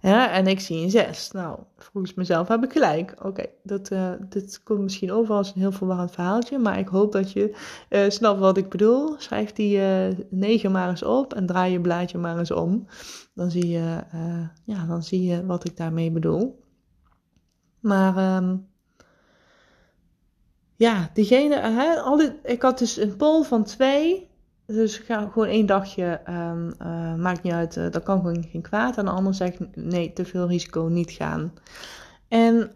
Ja, 0.00 0.30
en 0.30 0.46
ik 0.46 0.60
zie 0.60 0.82
een 0.82 0.90
6. 0.90 1.30
Nou, 1.30 1.58
volgens 1.76 2.14
mezelf 2.14 2.48
heb 2.48 2.64
ik 2.64 2.72
gelijk. 2.72 3.14
Oké, 3.24 3.46
dat 3.62 3.90
uh, 3.90 4.12
dit 4.28 4.62
komt 4.62 4.80
misschien 4.80 5.12
over 5.12 5.34
als 5.34 5.54
een 5.54 5.60
heel 5.60 5.72
verwarrend 5.72 6.10
verhaaltje. 6.10 6.58
Maar 6.58 6.78
ik 6.78 6.88
hoop 6.88 7.12
dat 7.12 7.32
je 7.32 7.56
uh, 7.90 8.10
snapt 8.10 8.40
wat 8.40 8.56
ik 8.56 8.68
bedoel. 8.68 9.14
Schrijf 9.18 9.52
die 9.52 9.76
uh, 9.76 10.08
eh, 10.08 10.18
9 10.30 10.72
maar 10.72 10.88
eens 10.88 11.02
op 11.02 11.34
en 11.34 11.46
draai 11.46 11.72
je 11.72 11.80
blaadje 11.80 12.18
maar 12.18 12.38
eens 12.38 12.50
om. 12.50 12.86
Dan 13.34 13.50
zie 13.50 13.68
je, 13.68 14.02
ja, 14.64 14.86
dan 14.86 15.02
zie 15.02 15.22
je 15.22 15.46
wat 15.46 15.64
ik 15.64 15.76
daarmee 15.76 16.10
bedoel. 16.10 16.62
Maar... 17.80 18.36
Um, 18.36 18.72
ja, 20.76 21.10
diegene, 21.12 21.56
hè, 21.56 22.00
al 22.00 22.20
ik 22.42 22.62
had 22.62 22.78
dus 22.78 22.96
een 22.96 23.16
poll 23.16 23.42
van 23.42 23.64
twee. 23.64 24.32
Dus 24.66 24.98
ik 24.98 25.04
ga 25.04 25.28
gewoon 25.32 25.48
één 25.48 25.66
dagje, 25.66 26.20
um, 26.28 26.74
uh, 26.82 27.14
maakt 27.14 27.42
niet 27.42 27.52
uit, 27.52 27.76
uh, 27.76 27.90
dat 27.90 28.02
kan 28.02 28.18
gewoon 28.18 28.44
geen 28.50 28.62
kwaad. 28.62 28.96
En 28.96 29.04
de 29.04 29.10
ander 29.10 29.34
zegt, 29.34 29.76
nee, 29.76 30.12
te 30.12 30.24
veel 30.24 30.48
risico, 30.48 30.82
niet 30.82 31.10
gaan. 31.10 31.52
En 32.28 32.72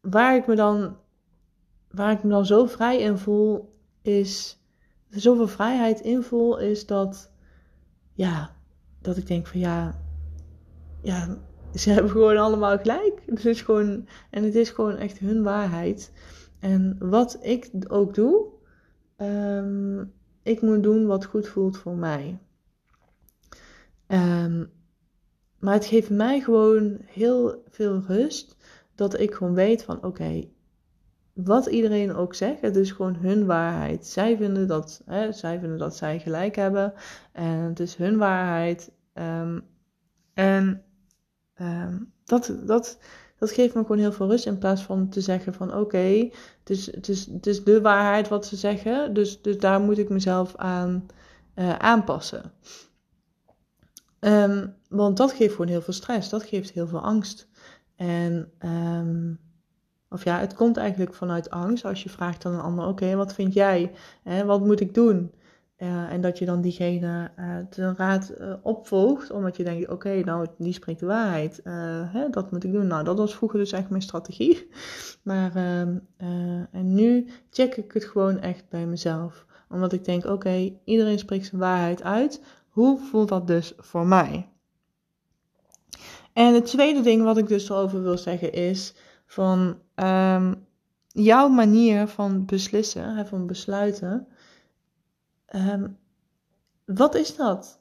waar 0.00 0.36
ik 0.36 0.46
me 0.46 0.54
dan, 0.54 0.96
waar 1.90 2.12
ik 2.12 2.22
me 2.22 2.30
dan 2.30 2.46
zo 2.46 2.66
vrij 2.66 2.98
in 2.98 3.18
voel, 3.18 3.78
is, 4.02 4.58
zoveel 5.08 5.48
vrijheid 5.48 6.00
in 6.00 6.22
voel, 6.22 6.58
is 6.58 6.86
dat, 6.86 7.30
ja, 8.14 8.50
dat 9.00 9.16
ik 9.16 9.26
denk 9.26 9.46
van 9.46 9.60
ja, 9.60 10.00
ja, 11.02 11.36
ze 11.74 11.90
hebben 11.92 12.10
gewoon 12.10 12.36
allemaal 12.36 12.78
gelijk. 12.78 13.22
Het 13.26 13.44
is 13.44 13.60
gewoon, 13.60 14.08
en 14.30 14.44
het 14.44 14.54
is 14.54 14.70
gewoon 14.70 14.96
echt 14.96 15.18
hun 15.18 15.42
waarheid. 15.42 16.12
En 16.62 16.96
wat 16.98 17.38
ik 17.40 17.70
ook 17.88 18.14
doe, 18.14 18.46
um, 19.16 20.12
ik 20.42 20.62
moet 20.62 20.82
doen 20.82 21.06
wat 21.06 21.24
goed 21.24 21.48
voelt 21.48 21.76
voor 21.76 21.96
mij. 21.96 22.38
Um, 24.06 24.70
maar 25.58 25.74
het 25.74 25.84
geeft 25.84 26.10
mij 26.10 26.40
gewoon 26.40 26.98
heel 27.06 27.62
veel 27.70 28.02
rust 28.06 28.56
dat 28.94 29.20
ik 29.20 29.34
gewoon 29.34 29.54
weet 29.54 29.82
van 29.82 30.04
oké, 30.04 30.48
wat 31.32 31.66
iedereen 31.66 32.14
ook 32.14 32.34
zegt, 32.34 32.60
het 32.60 32.76
is 32.76 32.90
gewoon 32.90 33.16
hun 33.16 33.46
waarheid. 33.46 34.06
Zij 34.06 34.36
vinden 34.36 34.68
dat, 34.68 35.02
hè, 35.06 35.32
zij, 35.32 35.60
vinden 35.60 35.78
dat 35.78 35.96
zij 35.96 36.20
gelijk 36.20 36.56
hebben 36.56 36.92
en 37.32 37.58
het 37.58 37.80
is 37.80 37.94
hun 37.94 38.16
waarheid. 38.18 38.92
Um, 39.14 39.64
en 40.34 40.84
dat, 42.24 42.54
dat, 42.66 42.98
dat 43.42 43.50
geeft 43.52 43.74
me 43.74 43.80
gewoon 43.80 43.98
heel 43.98 44.12
veel 44.12 44.28
rust 44.28 44.46
in 44.46 44.58
plaats 44.58 44.82
van 44.82 45.08
te 45.08 45.20
zeggen 45.20 45.54
van 45.54 45.74
oké, 45.74 46.28
het, 46.58 46.70
is, 46.70 46.94
het, 46.94 47.08
is, 47.08 47.26
het 47.26 47.46
is 47.46 47.64
de 47.64 47.80
waarheid 47.80 48.28
wat 48.28 48.46
ze 48.46 48.56
zeggen, 48.56 49.14
dus, 49.14 49.42
dus 49.42 49.58
daar 49.58 49.80
moet 49.80 49.98
ik 49.98 50.08
mezelf 50.08 50.56
aan 50.56 51.06
uh, 51.54 51.74
aanpassen. 51.74 52.52
Um, 54.20 54.74
want 54.88 55.16
dat 55.16 55.32
geeft 55.32 55.50
gewoon 55.50 55.66
heel 55.66 55.82
veel 55.82 55.92
stress, 55.92 56.28
dat 56.28 56.42
geeft 56.42 56.70
heel 56.70 56.86
veel 56.86 57.00
angst. 57.00 57.48
En, 57.96 58.52
um, 58.64 59.38
of 60.08 60.24
ja, 60.24 60.38
het 60.38 60.54
komt 60.54 60.76
eigenlijk 60.76 61.14
vanuit 61.14 61.50
angst 61.50 61.84
als 61.84 62.02
je 62.02 62.08
vraagt 62.08 62.44
aan 62.44 62.54
een 62.54 62.60
ander, 62.60 62.86
oké, 62.86 63.16
wat 63.16 63.34
vind 63.34 63.54
jij? 63.54 63.92
Hè, 64.22 64.44
wat 64.44 64.60
moet 64.60 64.80
ik 64.80 64.94
doen? 64.94 65.32
Uh, 65.82 66.12
en 66.12 66.20
dat 66.20 66.38
je 66.38 66.44
dan 66.44 66.60
diegene 66.60 67.30
uh, 67.38 67.56
ten 67.70 67.96
raad 67.96 68.32
uh, 68.40 68.54
opvolgt, 68.62 69.30
omdat 69.30 69.56
je 69.56 69.64
denkt, 69.64 69.88
oké, 69.88 70.24
nou, 70.24 70.46
die 70.58 70.72
spreekt 70.72 71.00
de 71.00 71.06
waarheid. 71.06 71.60
Hè, 72.12 72.30
dat 72.30 72.50
moet 72.50 72.64
ik 72.64 72.72
doen. 72.72 72.86
Nou, 72.86 73.04
dat 73.04 73.18
was 73.18 73.34
vroeger 73.34 73.58
dus 73.58 73.72
echt 73.72 73.88
mijn 73.88 74.02
strategie. 74.02 74.68
Maar, 75.22 75.56
ehm, 75.56 75.96
en 76.70 76.94
nu 76.94 77.26
check 77.50 77.76
ik 77.76 77.92
het 77.92 78.04
gewoon 78.04 78.40
echt 78.40 78.68
bij 78.68 78.86
mezelf. 78.86 79.46
Omdat 79.68 79.92
ik 79.92 80.04
denk, 80.04 80.24
oké, 80.24 80.72
iedereen 80.84 81.18
spreekt 81.18 81.46
zijn 81.46 81.60
waarheid 81.60 82.02
uit. 82.02 82.42
Hoe 82.68 82.98
voelt 82.98 83.28
dat 83.28 83.46
dus 83.46 83.72
voor 83.76 84.06
mij? 84.06 84.48
En 86.32 86.54
het 86.54 86.66
tweede 86.66 87.00
ding 87.00 87.22
wat 87.22 87.38
ik 87.38 87.48
dus 87.48 87.68
erover 87.68 88.02
wil 88.02 88.18
zeggen 88.18 88.52
is, 88.52 88.94
van 89.26 89.78
um, 89.94 90.66
jouw 91.06 91.48
manier 91.48 92.06
van 92.06 92.44
beslissen, 92.44 93.26
van 93.26 93.46
besluiten 93.46 94.26
Um, 95.54 95.98
wat 96.84 97.14
is 97.14 97.36
dat? 97.36 97.80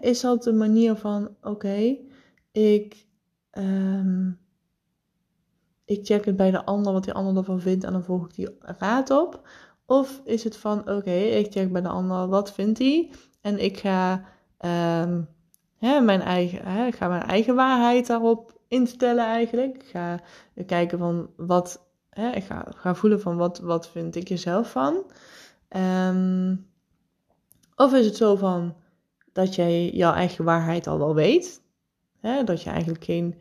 Is 0.00 0.20
dat 0.20 0.46
een 0.46 0.56
manier 0.56 0.94
van, 0.94 1.36
oké, 1.42 1.96
ik, 2.52 3.06
um, 3.52 4.38
ik 5.84 6.06
check 6.06 6.24
het 6.24 6.36
bij 6.36 6.50
de 6.50 6.64
ander 6.64 6.92
wat 6.92 7.04
die 7.04 7.12
ander 7.12 7.36
ervan 7.36 7.60
vindt 7.60 7.84
en 7.84 7.92
dan 7.92 8.04
volg 8.04 8.24
ik 8.24 8.34
die 8.34 8.56
raad 8.60 9.10
op? 9.10 9.48
Of 9.86 10.20
is 10.24 10.44
het 10.44 10.56
van, 10.56 10.90
oké, 10.90 11.10
ik 11.10 11.52
check 11.52 11.72
bij 11.72 11.82
de 11.82 11.88
ander 11.88 12.28
wat 12.28 12.52
vindt 12.52 12.78
hij 12.78 13.10
en 13.40 13.58
ik 13.58 13.78
ga, 13.78 14.24
hè, 15.76 16.00
mijn 16.00 16.20
eigen, 16.20 16.86
ik 16.86 16.94
ga 16.94 17.08
mijn 17.08 17.22
eigen 17.22 17.54
waarheid 17.54 18.06
daarop 18.06 18.60
instellen 18.68 19.24
eigenlijk. 19.24 19.76
Ik 19.76 19.88
ga 19.88 20.20
kijken 20.66 20.98
van 20.98 21.30
wat, 21.36 21.86
ik 22.34 22.44
ga, 22.44 22.66
ga 22.76 22.94
voelen 22.94 23.20
van 23.20 23.36
wat, 23.36 23.58
wat 23.58 23.88
vind 23.88 24.16
ik 24.16 24.30
er 24.30 24.38
zelf 24.38 24.70
van. 24.70 25.04
Um, 25.76 26.71
of 27.76 27.92
is 27.92 28.06
het 28.06 28.16
zo 28.16 28.36
van 28.36 28.76
dat 29.32 29.54
jij 29.54 29.90
jouw 29.90 30.12
eigen 30.12 30.44
waarheid 30.44 30.86
al 30.86 30.98
wel 30.98 31.14
weet? 31.14 31.62
Hè? 32.20 32.44
Dat 32.44 32.62
je 32.62 32.70
eigenlijk 32.70 33.04
geen, 33.04 33.34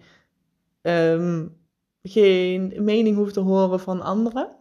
um, 0.82 1.58
geen 2.04 2.74
mening 2.78 3.16
hoeft 3.16 3.34
te 3.34 3.40
horen 3.40 3.80
van 3.80 4.02
anderen. 4.02 4.56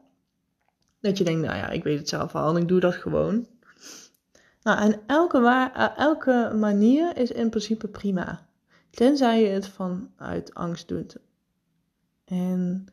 Dat 1.00 1.18
je 1.18 1.24
denkt, 1.24 1.46
nou 1.46 1.56
ja, 1.56 1.68
ik 1.68 1.82
weet 1.82 1.98
het 1.98 2.08
zelf 2.08 2.34
al 2.34 2.56
en 2.56 2.62
ik 2.62 2.68
doe 2.68 2.80
dat 2.80 2.94
gewoon. 2.94 3.46
Nou, 4.62 4.78
en 4.80 5.00
elke, 5.06 5.40
waar, 5.40 5.94
elke 5.96 6.52
manier 6.58 7.16
is 7.16 7.30
in 7.30 7.50
principe 7.50 7.88
prima. 7.88 8.48
Tenzij 8.90 9.42
je 9.42 9.48
het 9.48 9.68
vanuit 9.68 10.54
angst 10.54 10.88
doet. 10.88 11.16
En 12.24 12.86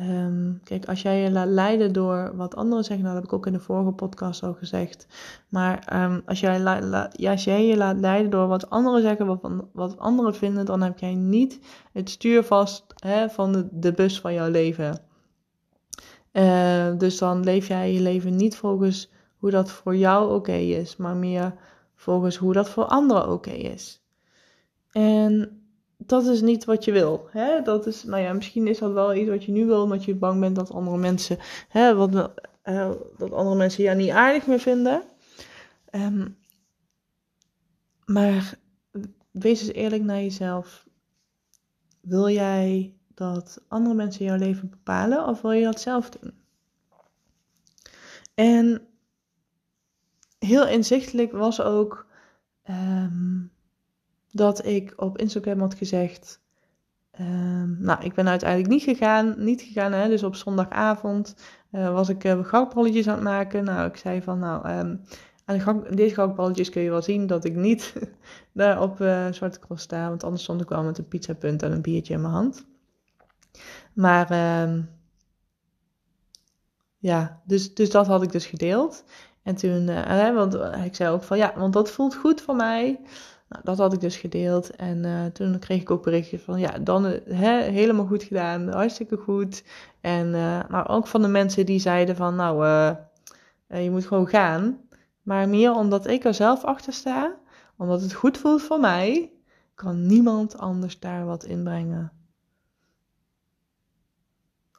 Um, 0.00 0.60
kijk, 0.64 0.86
als 0.86 1.02
jij 1.02 1.22
je 1.22 1.30
laat 1.30 1.48
leiden 1.48 1.92
door 1.92 2.36
wat 2.36 2.56
anderen 2.56 2.84
zeggen, 2.84 3.04
nou, 3.04 3.14
dat 3.14 3.22
heb 3.22 3.32
ik 3.32 3.38
ook 3.38 3.46
in 3.46 3.52
de 3.52 3.64
vorige 3.64 3.92
podcast 3.92 4.42
al 4.42 4.54
gezegd. 4.54 5.06
Maar 5.48 6.02
um, 6.02 6.22
als, 6.26 6.40
jij 6.40 6.60
jij 7.44 7.66
je 7.66 7.76
laat 7.76 7.98
leiden 7.98 8.30
door 8.30 8.46
wat 8.46 8.70
anderen 8.70 9.02
zeggen, 9.02 9.26
wat, 9.26 9.40
wat 9.72 9.98
anderen 9.98 10.34
vinden, 10.34 10.64
dan 10.64 10.82
heb 10.82 10.98
jij 10.98 11.14
niet 11.14 11.60
het 11.92 12.10
stuur 12.10 12.44
vast 12.44 12.84
hè, 12.96 13.30
van 13.30 13.68
de, 13.72 13.92
bus 13.92 14.20
van 14.20 14.32
jouw 14.32 14.50
leven. 14.50 15.00
Uh, 16.32 16.98
dus 16.98 17.18
dan 17.18 17.44
leef 17.44 17.68
jij 17.68 17.92
je 17.92 18.00
leven 18.00 18.36
niet 18.36 18.56
volgens 18.56 19.10
hoe 19.38 19.50
dat 19.50 19.70
voor 19.70 19.96
jou 19.96 20.34
oké 20.34 20.52
is, 20.52 20.96
maar 20.96 21.16
meer 21.16 21.54
volgens 21.94 22.36
hoe 22.36 22.52
dat 22.52 22.68
voor 22.68 22.84
anderen 22.84 23.30
oké 23.32 23.50
is. 23.50 24.02
En 24.90 25.57
dat 26.08 26.26
is 26.26 26.40
niet 26.40 26.64
wat 26.64 26.84
je 26.84 26.92
wil. 26.92 27.28
Hè? 27.30 27.62
Dat 27.62 27.86
is, 27.86 28.04
nou 28.04 28.22
ja, 28.22 28.32
misschien 28.32 28.66
is 28.66 28.78
dat 28.78 28.92
wel 28.92 29.14
iets 29.14 29.30
wat 29.30 29.44
je 29.44 29.52
nu 29.52 29.66
wil, 29.66 29.82
omdat 29.82 30.04
je 30.04 30.14
bang 30.14 30.40
bent 30.40 30.56
dat 30.56 30.70
andere 30.70 30.96
mensen, 30.96 31.38
hè, 31.68 31.94
wat, 31.94 32.14
uh, 32.64 32.90
dat 33.16 33.32
andere 33.32 33.56
mensen 33.56 33.84
jou 33.84 33.96
niet 33.96 34.10
aardig 34.10 34.46
meer 34.46 34.60
vinden. 34.60 35.02
Um, 35.92 36.36
maar 38.04 38.58
wees 39.30 39.60
eens 39.60 39.72
eerlijk 39.72 40.02
naar 40.02 40.20
jezelf. 40.20 40.86
Wil 42.00 42.28
jij 42.28 42.94
dat 43.14 43.62
andere 43.68 43.94
mensen 43.94 44.24
jouw 44.24 44.36
leven 44.36 44.70
bepalen 44.70 45.26
of 45.26 45.40
wil 45.40 45.50
je 45.50 45.64
dat 45.64 45.80
zelf 45.80 46.10
doen? 46.10 46.32
En 48.34 48.86
heel 50.38 50.66
inzichtelijk 50.66 51.32
was 51.32 51.60
ook 51.60 52.06
um, 52.70 53.50
dat 54.32 54.66
ik 54.66 54.92
op 54.96 55.18
Instagram 55.18 55.60
had 55.60 55.74
gezegd. 55.74 56.40
Um, 57.20 57.76
nou, 57.80 58.04
ik 58.04 58.14
ben 58.14 58.28
uiteindelijk 58.28 58.70
niet 58.70 58.82
gegaan. 58.82 59.34
Niet 59.38 59.62
gegaan, 59.62 59.92
hè? 59.92 60.08
Dus 60.08 60.22
op 60.22 60.34
zondagavond 60.34 61.36
uh, 61.72 61.92
was 61.92 62.08
ik 62.08 62.24
uh, 62.24 62.52
aan 62.52 62.94
het 62.94 63.20
maken. 63.22 63.64
Nou, 63.64 63.88
ik 63.88 63.96
zei 63.96 64.22
van, 64.22 64.38
nou, 64.38 64.68
um, 64.68 65.00
aan 65.44 65.58
de 65.58 65.94
deze 65.94 66.14
gehaktballetjes 66.14 66.70
kun 66.70 66.82
je 66.82 66.90
wel 66.90 67.02
zien 67.02 67.26
dat 67.26 67.44
ik 67.44 67.54
niet 67.54 67.94
daar 68.52 68.82
op 68.82 69.00
uh, 69.00 69.26
Zwarte 69.30 69.58
Cross 69.58 69.82
sta. 69.82 70.08
Want 70.08 70.24
anders 70.24 70.42
stond 70.42 70.60
ik 70.60 70.68
wel 70.68 70.82
met 70.82 70.98
een 70.98 71.08
pizzapunt 71.08 71.62
en 71.62 71.72
een 71.72 71.82
biertje 71.82 72.14
in 72.14 72.20
mijn 72.20 72.32
hand. 72.32 72.66
Maar, 73.92 74.62
um, 74.62 74.90
ja, 76.98 77.40
dus, 77.44 77.74
dus 77.74 77.90
dat 77.90 78.06
had 78.06 78.22
ik 78.22 78.32
dus 78.32 78.46
gedeeld. 78.46 79.04
En 79.42 79.54
toen, 79.54 79.86
want 80.34 80.54
ik 80.84 80.94
zei 80.94 81.10
ook 81.10 81.22
van, 81.22 81.38
ja, 81.38 81.52
want 81.56 81.72
dat 81.72 81.90
voelt 81.90 82.14
goed 82.14 82.40
voor 82.40 82.56
mij. 82.56 83.00
Nou, 83.48 83.62
dat 83.64 83.78
had 83.78 83.92
ik 83.92 84.00
dus 84.00 84.16
gedeeld. 84.16 84.76
En 84.76 85.04
uh, 85.04 85.26
toen 85.26 85.58
kreeg 85.58 85.80
ik 85.80 85.90
ook 85.90 86.02
berichtjes 86.02 86.42
van, 86.42 86.58
ja, 86.58 86.78
dan 86.78 87.04
helemaal 87.04 88.06
goed 88.06 88.22
gedaan, 88.22 88.68
hartstikke 88.68 89.16
goed. 89.16 89.64
En 90.00 90.26
uh, 90.26 90.68
maar 90.68 90.88
ook 90.88 91.06
van 91.06 91.22
de 91.22 91.28
mensen 91.28 91.66
die 91.66 91.78
zeiden 91.78 92.16
van, 92.16 92.34
nou, 92.34 92.66
uh, 92.66 93.84
je 93.84 93.90
moet 93.90 94.06
gewoon 94.06 94.28
gaan. 94.28 94.80
Maar 95.22 95.48
meer 95.48 95.72
omdat 95.72 96.06
ik 96.06 96.24
er 96.24 96.34
zelf 96.34 96.64
achter 96.64 96.92
sta, 96.92 97.36
omdat 97.76 98.00
het 98.00 98.12
goed 98.12 98.38
voelt 98.38 98.62
voor 98.62 98.80
mij, 98.80 99.32
kan 99.74 100.06
niemand 100.06 100.58
anders 100.58 100.98
daar 100.98 101.26
wat 101.26 101.44
in 101.44 101.64
brengen. 101.64 102.12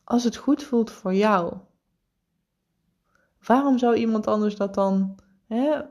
Als 0.04 0.24
het 0.24 0.36
goed 0.36 0.64
voelt 0.64 0.92
voor 0.92 1.14
jou, 1.14 1.54
waarom 3.46 3.78
zou 3.78 3.96
iemand 3.96 4.28
anders 4.28 4.56
dat 4.56 4.74
dan, 4.74 5.20
hè, 5.48 5.82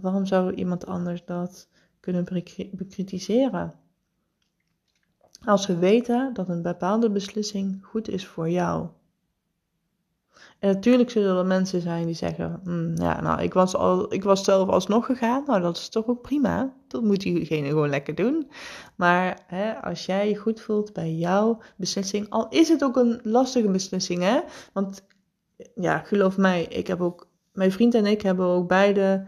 waarom 0.00 0.26
zou 0.26 0.52
iemand 0.52 0.86
anders 0.86 1.24
dat 1.24 1.68
kunnen 2.08 2.44
bekritiseren. 2.72 3.74
Als 5.44 5.66
we 5.66 5.76
weten 5.76 6.34
dat 6.34 6.48
een 6.48 6.62
bepaalde 6.62 7.10
beslissing 7.10 7.78
goed 7.82 8.08
is 8.08 8.26
voor 8.26 8.50
jou. 8.50 8.88
En 10.58 10.74
natuurlijk 10.74 11.10
zullen 11.10 11.36
er 11.36 11.46
mensen 11.46 11.80
zijn 11.80 12.06
die 12.06 12.14
zeggen: 12.14 12.60
hm, 12.64 13.02
Ja, 13.02 13.20
nou, 13.20 13.42
ik 13.42 13.52
was, 13.52 13.74
al, 13.74 14.12
ik 14.12 14.22
was 14.22 14.44
zelf 14.44 14.68
alsnog 14.68 15.06
gegaan. 15.06 15.44
Nou, 15.46 15.60
dat 15.60 15.76
is 15.76 15.88
toch 15.88 16.06
ook 16.06 16.22
prima. 16.22 16.74
Dat 16.86 17.02
moet 17.02 17.20
diegene 17.20 17.68
gewoon 17.68 17.88
lekker 17.88 18.14
doen. 18.14 18.50
Maar 18.96 19.40
hè, 19.46 19.82
als 19.82 20.06
jij 20.06 20.28
je 20.28 20.36
goed 20.36 20.60
voelt 20.60 20.92
bij 20.92 21.14
jouw 21.14 21.60
beslissing, 21.76 22.30
al 22.30 22.48
is 22.48 22.68
het 22.68 22.84
ook 22.84 22.96
een 22.96 23.20
lastige 23.22 23.70
beslissing, 23.70 24.22
hè? 24.22 24.40
Want 24.72 25.06
ja, 25.74 25.98
geloof 25.98 26.36
mij, 26.36 26.64
ik 26.64 26.86
heb 26.86 27.00
ook, 27.00 27.28
mijn 27.52 27.72
vriend 27.72 27.94
en 27.94 28.06
ik 28.06 28.22
hebben 28.22 28.46
ook 28.46 28.68
beide 28.68 29.26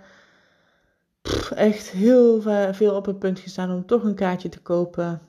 echt 1.54 1.90
heel 1.90 2.42
veel 2.72 2.94
op 2.94 3.06
het 3.06 3.18
punt 3.18 3.38
gestaan 3.38 3.70
om 3.70 3.86
toch 3.86 4.02
een 4.02 4.14
kaartje 4.14 4.48
te 4.48 4.60
kopen. 4.60 5.20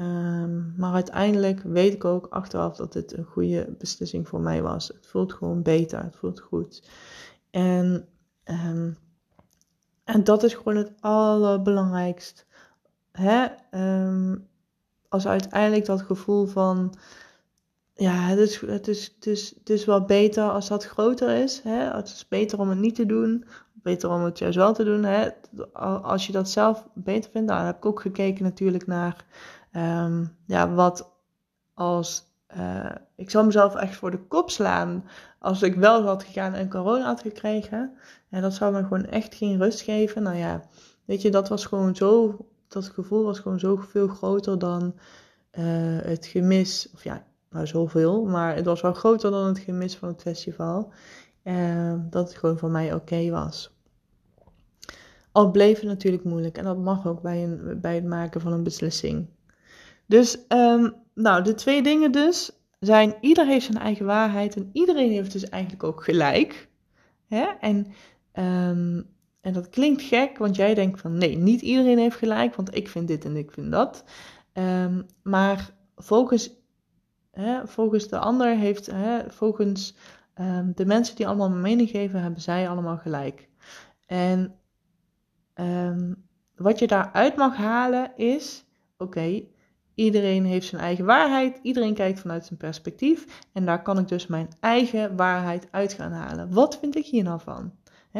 Um, 0.00 0.74
maar 0.76 0.94
uiteindelijk 0.94 1.62
weet 1.62 1.92
ik 1.92 2.04
ook 2.04 2.26
achteraf 2.26 2.76
dat 2.76 2.94
het 2.94 3.16
een 3.16 3.24
goede 3.24 3.74
beslissing 3.78 4.28
voor 4.28 4.40
mij 4.40 4.62
was. 4.62 4.88
Het 4.88 5.06
voelt 5.06 5.32
gewoon 5.32 5.62
beter, 5.62 6.02
het 6.02 6.16
voelt 6.16 6.40
goed. 6.40 6.88
En, 7.50 8.08
um, 8.44 8.96
en 10.04 10.24
dat 10.24 10.42
is 10.42 10.54
gewoon 10.54 10.76
het 10.76 10.92
allerbelangrijkst. 11.00 12.46
Hè? 13.12 13.46
Um, 13.70 14.48
als 15.08 15.26
uiteindelijk 15.26 15.84
dat 15.84 16.02
gevoel 16.02 16.46
van, 16.46 16.94
ja, 17.94 18.14
het 18.14 18.38
is, 18.38 18.60
het, 18.60 18.88
is, 18.88 19.12
het, 19.14 19.26
is, 19.26 19.54
het 19.58 19.70
is 19.70 19.84
wel 19.84 20.04
beter 20.04 20.50
als 20.50 20.68
dat 20.68 20.84
groter 20.84 21.42
is. 21.42 21.60
Hè? 21.62 21.96
Het 21.96 22.08
is 22.08 22.28
beter 22.28 22.58
om 22.58 22.68
het 22.68 22.78
niet 22.78 22.94
te 22.94 23.06
doen, 23.06 23.44
beter 23.82 24.10
om 24.10 24.24
het 24.24 24.38
juist 24.38 24.56
wel 24.56 24.74
te 24.74 24.84
doen. 24.84 25.04
Hè? 25.04 25.28
Als 26.02 26.26
je 26.26 26.32
dat 26.32 26.50
zelf 26.50 26.88
beter 26.94 27.30
vindt, 27.30 27.46
nou, 27.46 27.58
dan 27.58 27.66
heb 27.66 27.76
ik 27.76 27.86
ook 27.86 28.00
gekeken 28.00 28.44
natuurlijk 28.44 28.86
naar 28.86 29.24
ehm, 29.72 30.24
ja, 30.46 30.72
wat 30.74 31.10
als. 31.74 32.26
Uh, 32.56 32.90
ik 33.16 33.30
zou 33.30 33.46
mezelf 33.46 33.74
echt 33.74 33.96
voor 33.96 34.10
de 34.10 34.26
kop 34.26 34.50
slaan 34.50 35.04
als 35.38 35.62
ik 35.62 35.74
wel 35.74 36.02
had 36.02 36.22
gegaan 36.24 36.54
en 36.54 36.70
corona 36.70 37.04
had 37.04 37.20
gekregen. 37.20 37.92
En 38.28 38.42
dat 38.42 38.54
zou 38.54 38.72
me 38.72 38.82
gewoon 38.82 39.06
echt 39.06 39.34
geen 39.34 39.58
rust 39.58 39.80
geven. 39.80 40.22
Nou 40.22 40.36
ja, 40.36 40.62
weet 41.04 41.22
je, 41.22 41.30
dat 41.30 41.48
was 41.48 41.66
gewoon 41.66 41.96
zo. 41.96 42.36
Dat 42.68 42.88
gevoel 42.88 43.24
was 43.24 43.38
gewoon 43.38 43.58
zo 43.58 43.76
veel 43.76 44.08
groter 44.08 44.58
dan 44.58 44.94
uh, 45.58 45.64
het 46.02 46.26
gemis. 46.26 46.90
Of 46.94 47.04
ja, 47.04 47.24
nou 47.50 47.66
zoveel, 47.66 48.24
maar 48.24 48.54
het 48.54 48.64
was 48.64 48.80
wel 48.80 48.92
groter 48.92 49.30
dan 49.30 49.46
het 49.46 49.58
gemis 49.58 49.96
van 49.96 50.08
het 50.08 50.20
festival. 50.22 50.92
Uh, 51.48 51.94
dat 52.10 52.28
het 52.28 52.38
gewoon 52.38 52.58
voor 52.58 52.70
mij 52.70 52.94
oké 52.94 53.30
was. 53.30 53.76
Al 55.32 55.50
bleef 55.50 55.76
het 55.76 55.86
natuurlijk 55.86 56.24
moeilijk 56.24 56.58
en 56.58 56.64
dat 56.64 56.78
mag 56.78 57.06
ook 57.06 57.22
bij, 57.22 57.42
een, 57.44 57.80
bij 57.80 57.94
het 57.94 58.04
maken 58.04 58.40
van 58.40 58.52
een 58.52 58.62
beslissing. 58.62 59.28
Dus, 60.06 60.38
um, 60.48 60.94
nou, 61.14 61.42
de 61.42 61.54
twee 61.54 61.82
dingen 61.82 62.12
dus 62.12 62.50
zijn: 62.80 63.14
ieder 63.20 63.46
heeft 63.46 63.64
zijn 63.64 63.78
eigen 63.78 64.06
waarheid 64.06 64.56
en 64.56 64.70
iedereen 64.72 65.10
heeft 65.10 65.32
dus 65.32 65.48
eigenlijk 65.48 65.82
ook 65.82 66.04
gelijk. 66.04 66.68
Hè? 67.26 67.44
En, 67.60 67.86
um, 68.32 69.06
en 69.40 69.52
dat 69.52 69.68
klinkt 69.68 70.02
gek, 70.02 70.38
want 70.38 70.56
jij 70.56 70.74
denkt 70.74 71.00
van 71.00 71.18
nee, 71.18 71.36
niet 71.36 71.60
iedereen 71.60 71.98
heeft 71.98 72.16
gelijk, 72.16 72.54
want 72.54 72.76
ik 72.76 72.88
vind 72.88 73.08
dit 73.08 73.24
en 73.24 73.36
ik 73.36 73.52
vind 73.52 73.72
dat. 73.72 74.04
Maar 75.22 75.74
volgens, 75.96 76.50
hè, 77.30 77.66
volgens 77.66 78.08
de 78.08 78.18
ander 78.18 78.56
heeft, 78.56 78.86
hè, 78.86 79.30
volgens 79.30 79.96
de 80.74 80.86
mensen 80.86 81.16
die 81.16 81.26
allemaal 81.26 81.46
een 81.46 81.60
mening 81.60 81.90
geven, 81.90 82.22
hebben 82.22 82.40
zij 82.40 82.68
allemaal 82.68 82.96
gelijk. 82.96 83.48
En 84.06 84.58
Um, 85.60 86.28
wat 86.56 86.78
je 86.78 86.86
daaruit 86.86 87.36
mag 87.36 87.56
halen 87.56 88.16
is: 88.16 88.64
oké, 88.98 89.42
iedereen 89.94 90.44
heeft 90.44 90.66
zijn 90.66 90.82
eigen 90.82 91.04
waarheid, 91.04 91.58
iedereen 91.62 91.94
kijkt 91.94 92.20
vanuit 92.20 92.44
zijn 92.44 92.58
perspectief 92.58 93.46
en 93.52 93.64
daar 93.64 93.82
kan 93.82 93.98
ik 93.98 94.08
dus 94.08 94.26
mijn 94.26 94.48
eigen 94.60 95.16
waarheid 95.16 95.68
uit 95.70 95.92
gaan 95.92 96.12
halen. 96.12 96.52
Wat 96.52 96.78
vind 96.78 96.96
ik 96.96 97.06
hier 97.06 97.22
nou 97.22 97.40
van? 97.40 97.72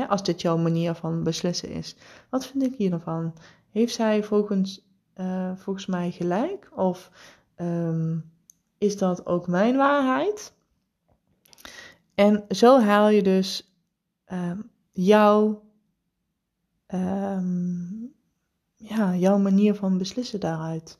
als 0.09 0.23
dit 0.23 0.41
jouw 0.41 0.57
manier 0.57 0.95
van 0.95 1.23
beslissen 1.23 1.69
is. 1.69 1.97
Wat 2.31 2.47
vind 2.47 2.63
ik 2.63 2.75
hier 2.75 2.91
nou 2.91 3.03
van? 3.03 3.35
Heeft 3.71 3.95
zij 3.95 4.23
volgens, 4.23 4.87
uh, 5.17 5.53
volgens 5.57 5.87
mij 5.87 6.11
gelijk? 6.11 6.71
Of 6.75 7.11
um, 7.57 8.31
is 8.79 8.99
dat 8.99 9.27
ook 9.27 9.47
mijn 9.47 9.77
waarheid? 9.77 10.55
En 12.19 12.45
zo 12.49 12.81
haal 12.81 13.09
je 13.09 13.23
dus 13.23 13.73
um, 14.33 14.71
jouw 14.93 15.63
um, 16.95 18.13
ja, 18.77 19.17
jouw 19.17 19.39
manier 19.39 19.75
van 19.75 19.99
beslissen 19.99 20.41
daaruit. 20.41 20.99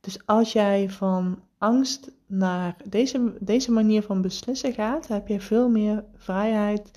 Dus 0.00 0.26
als 0.26 0.52
jij 0.52 0.90
van 0.90 1.42
angst 1.58 2.10
naar 2.26 2.76
deze, 2.84 3.36
deze 3.40 3.72
manier 3.72 4.02
van 4.02 4.22
beslissen 4.22 4.72
gaat, 4.72 5.08
heb 5.08 5.28
je 5.28 5.40
veel 5.40 5.68
meer 5.68 6.04
vrijheid 6.16 6.90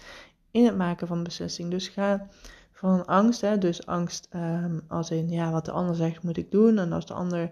in 0.51 0.65
het 0.65 0.77
maken 0.77 1.07
van 1.07 1.23
beslissing. 1.23 1.71
Dus 1.71 1.87
ga 1.87 2.27
van 2.71 3.05
angst, 3.05 3.41
hè, 3.41 3.57
dus 3.57 3.85
angst 3.85 4.27
um, 4.35 4.81
als 4.87 5.11
in 5.11 5.29
ja, 5.29 5.51
wat 5.51 5.65
de 5.65 5.71
ander 5.71 5.95
zegt 5.95 6.23
moet 6.23 6.37
ik 6.37 6.51
doen. 6.51 6.77
En 6.77 6.91
als 6.91 7.05
de 7.05 7.13
ander, 7.13 7.51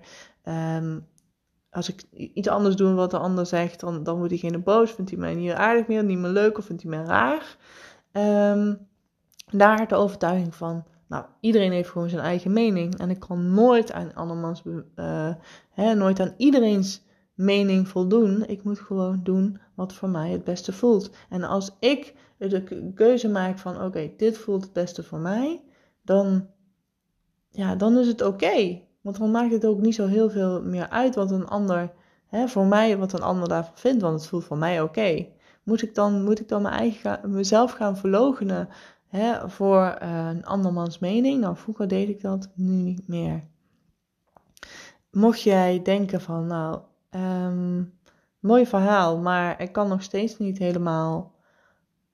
als 1.69 1.89
ik 1.89 2.03
iets 2.11 2.47
anders 2.47 2.75
doe 2.75 2.93
wat 2.93 3.11
de 3.11 3.17
ander 3.17 3.45
zegt, 3.45 3.79
dan, 3.79 4.03
dan 4.03 4.15
wordt 4.15 4.29
diegene 4.29 4.59
boos, 4.59 4.91
vindt 4.91 5.11
hij 5.11 5.19
mij 5.19 5.35
niet 5.35 5.51
aardig 5.51 5.87
meer, 5.87 6.03
niet 6.03 6.17
meer 6.17 6.29
leuk 6.29 6.57
of 6.57 6.65
vindt 6.65 6.81
hij 6.81 6.91
mij 6.91 7.03
raar. 7.03 7.57
Um, 8.51 8.87
daar 9.51 9.87
de 9.87 9.95
overtuiging 9.95 10.55
van, 10.55 10.85
nou, 11.07 11.25
iedereen 11.39 11.71
heeft 11.71 11.89
gewoon 11.89 12.09
zijn 12.09 12.21
eigen 12.21 12.53
mening. 12.53 12.97
En 12.97 13.09
ik 13.09 13.19
kan 13.19 13.53
nooit 13.53 13.91
aan 13.91 14.13
andermans, 14.13 14.63
uh, 14.65 15.33
hè, 15.69 15.93
nooit 15.93 16.19
aan 16.19 16.33
iedereen's 16.37 17.05
mening 17.33 17.87
voldoen. 17.87 18.45
Ik 18.45 18.63
moet 18.63 18.79
gewoon 18.79 19.19
doen 19.23 19.59
wat 19.75 19.93
voor 19.93 20.09
mij 20.09 20.29
het 20.29 20.43
beste 20.43 20.73
voelt. 20.73 21.09
En 21.29 21.43
als 21.43 21.75
ik 21.79 22.15
de 22.37 22.91
keuze 22.95 23.29
maak 23.29 23.57
van, 23.57 23.81
oké, 23.81 24.11
dit 24.17 24.37
voelt 24.37 24.63
het 24.63 24.73
beste 24.73 25.03
voor 25.03 25.19
mij, 25.19 25.63
dan, 26.01 26.47
ja, 27.49 27.75
dan 27.75 27.97
is 27.97 28.07
het 28.07 28.21
oké. 28.21 28.81
Want 29.07 29.19
dan 29.19 29.31
maakt 29.31 29.51
het 29.51 29.65
ook 29.65 29.79
niet 29.79 29.95
zo 29.95 30.05
heel 30.05 30.29
veel 30.29 30.61
meer 30.61 30.89
uit 30.89 31.15
wat 31.15 31.31
een 31.31 31.47
ander, 31.47 31.91
hè, 32.27 32.47
voor 32.47 32.65
mij, 32.65 32.97
wat 32.97 33.13
een 33.13 33.21
ander 33.21 33.49
daarvan 33.49 33.77
vindt, 33.77 34.01
want 34.01 34.19
het 34.19 34.29
voelt 34.29 34.43
voor 34.43 34.57
mij 34.57 34.81
oké. 34.81 35.27
Moet 35.63 35.81
ik 35.81 35.95
dan, 35.95 36.23
moet 36.23 36.39
ik 36.39 36.47
dan 36.47 36.61
mijn 36.61 36.73
eigen, 36.73 37.19
mezelf 37.23 37.71
gaan 37.71 37.97
verlogenen 37.97 38.69
hè, 39.07 39.49
voor 39.49 39.97
uh, 40.03 40.27
een 40.29 40.45
andermans 40.45 40.99
mening? 40.99 41.41
Nou, 41.41 41.55
vroeger 41.55 41.87
deed 41.87 42.09
ik 42.09 42.21
dat, 42.21 42.49
nu 42.55 42.75
niet 42.75 43.07
meer. 43.07 43.43
Mocht 45.11 45.41
jij 45.41 45.81
denken 45.81 46.21
van, 46.21 46.47
nou, 46.47 46.79
um, 47.09 47.93
mooi 48.39 48.65
verhaal, 48.65 49.17
maar 49.17 49.61
ik 49.61 49.71
kan 49.71 49.87
nog 49.87 50.03
steeds 50.03 50.37
niet 50.37 50.57
helemaal, 50.57 51.33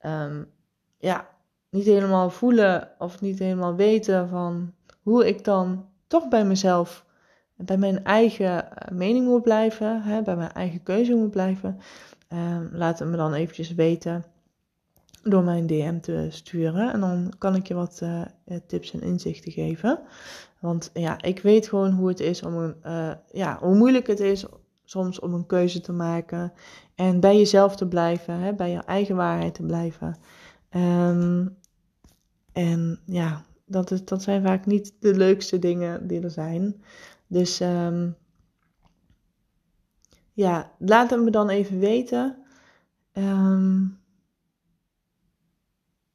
um, 0.01 0.49
ja, 0.97 1.27
niet 1.69 1.85
helemaal 1.85 2.29
voelen 2.29 2.89
of 2.97 3.21
niet 3.21 3.39
helemaal 3.39 3.75
weten 3.75 4.29
van 4.29 4.73
hoe 5.01 5.27
ik 5.27 5.43
dan 5.43 5.91
toch 6.13 6.27
bij 6.27 6.45
mezelf, 6.45 7.05
bij 7.55 7.77
mijn 7.77 8.03
eigen 8.03 8.77
eh, 8.77 8.91
mening 8.91 9.25
moet 9.25 9.41
blijven, 9.41 10.01
hè, 10.01 10.21
bij 10.21 10.35
mijn 10.35 10.51
eigen 10.51 10.83
keuze 10.83 11.13
moet 11.13 11.31
blijven. 11.31 11.79
Um, 12.33 12.69
laat 12.73 12.99
het 12.99 13.07
me 13.07 13.17
dan 13.17 13.33
eventjes 13.33 13.73
weten 13.73 14.23
door 15.23 15.43
mijn 15.43 15.67
DM 15.67 15.99
te 15.99 16.27
sturen. 16.29 16.93
En 16.93 16.99
dan 16.99 17.33
kan 17.37 17.55
ik 17.55 17.67
je 17.67 17.73
wat 17.73 17.99
uh, 18.03 18.21
tips 18.67 18.93
en 18.93 19.01
inzichten 19.01 19.51
geven. 19.51 19.99
Want 20.59 20.89
ja, 20.93 21.21
ik 21.21 21.39
weet 21.39 21.67
gewoon 21.67 21.91
hoe 21.91 22.07
het 22.07 22.19
is 22.19 22.43
om 22.43 22.57
een, 22.57 22.75
ja, 23.31 23.57
hoe 23.61 23.75
moeilijk 23.75 24.07
het 24.07 24.19
is 24.19 24.45
soms 24.83 25.19
om 25.19 25.33
een 25.33 25.45
keuze 25.45 25.81
te 25.81 25.93
maken. 25.93 26.53
En 26.95 27.19
bij 27.19 27.37
jezelf 27.37 27.75
te 27.75 27.87
blijven, 27.87 28.39
hè, 28.39 28.53
bij 28.53 28.71
je 28.71 28.83
eigen 28.83 29.15
waarheid 29.15 29.53
te 29.53 29.63
blijven. 29.63 30.15
Um, 30.69 31.57
en 32.51 32.99
ja, 33.05 33.45
dat, 33.65 33.91
is, 33.91 34.05
dat 34.05 34.23
zijn 34.23 34.43
vaak 34.43 34.65
niet 34.65 34.95
de 34.99 35.15
leukste 35.15 35.59
dingen 35.59 36.07
die 36.07 36.21
er 36.21 36.31
zijn. 36.31 36.83
Dus 37.27 37.59
um, 37.59 38.15
ja, 40.33 40.71
laat 40.79 41.09
het 41.09 41.23
me 41.23 41.31
dan 41.31 41.49
even 41.49 41.79
weten. 41.79 42.37
Um, 43.13 43.99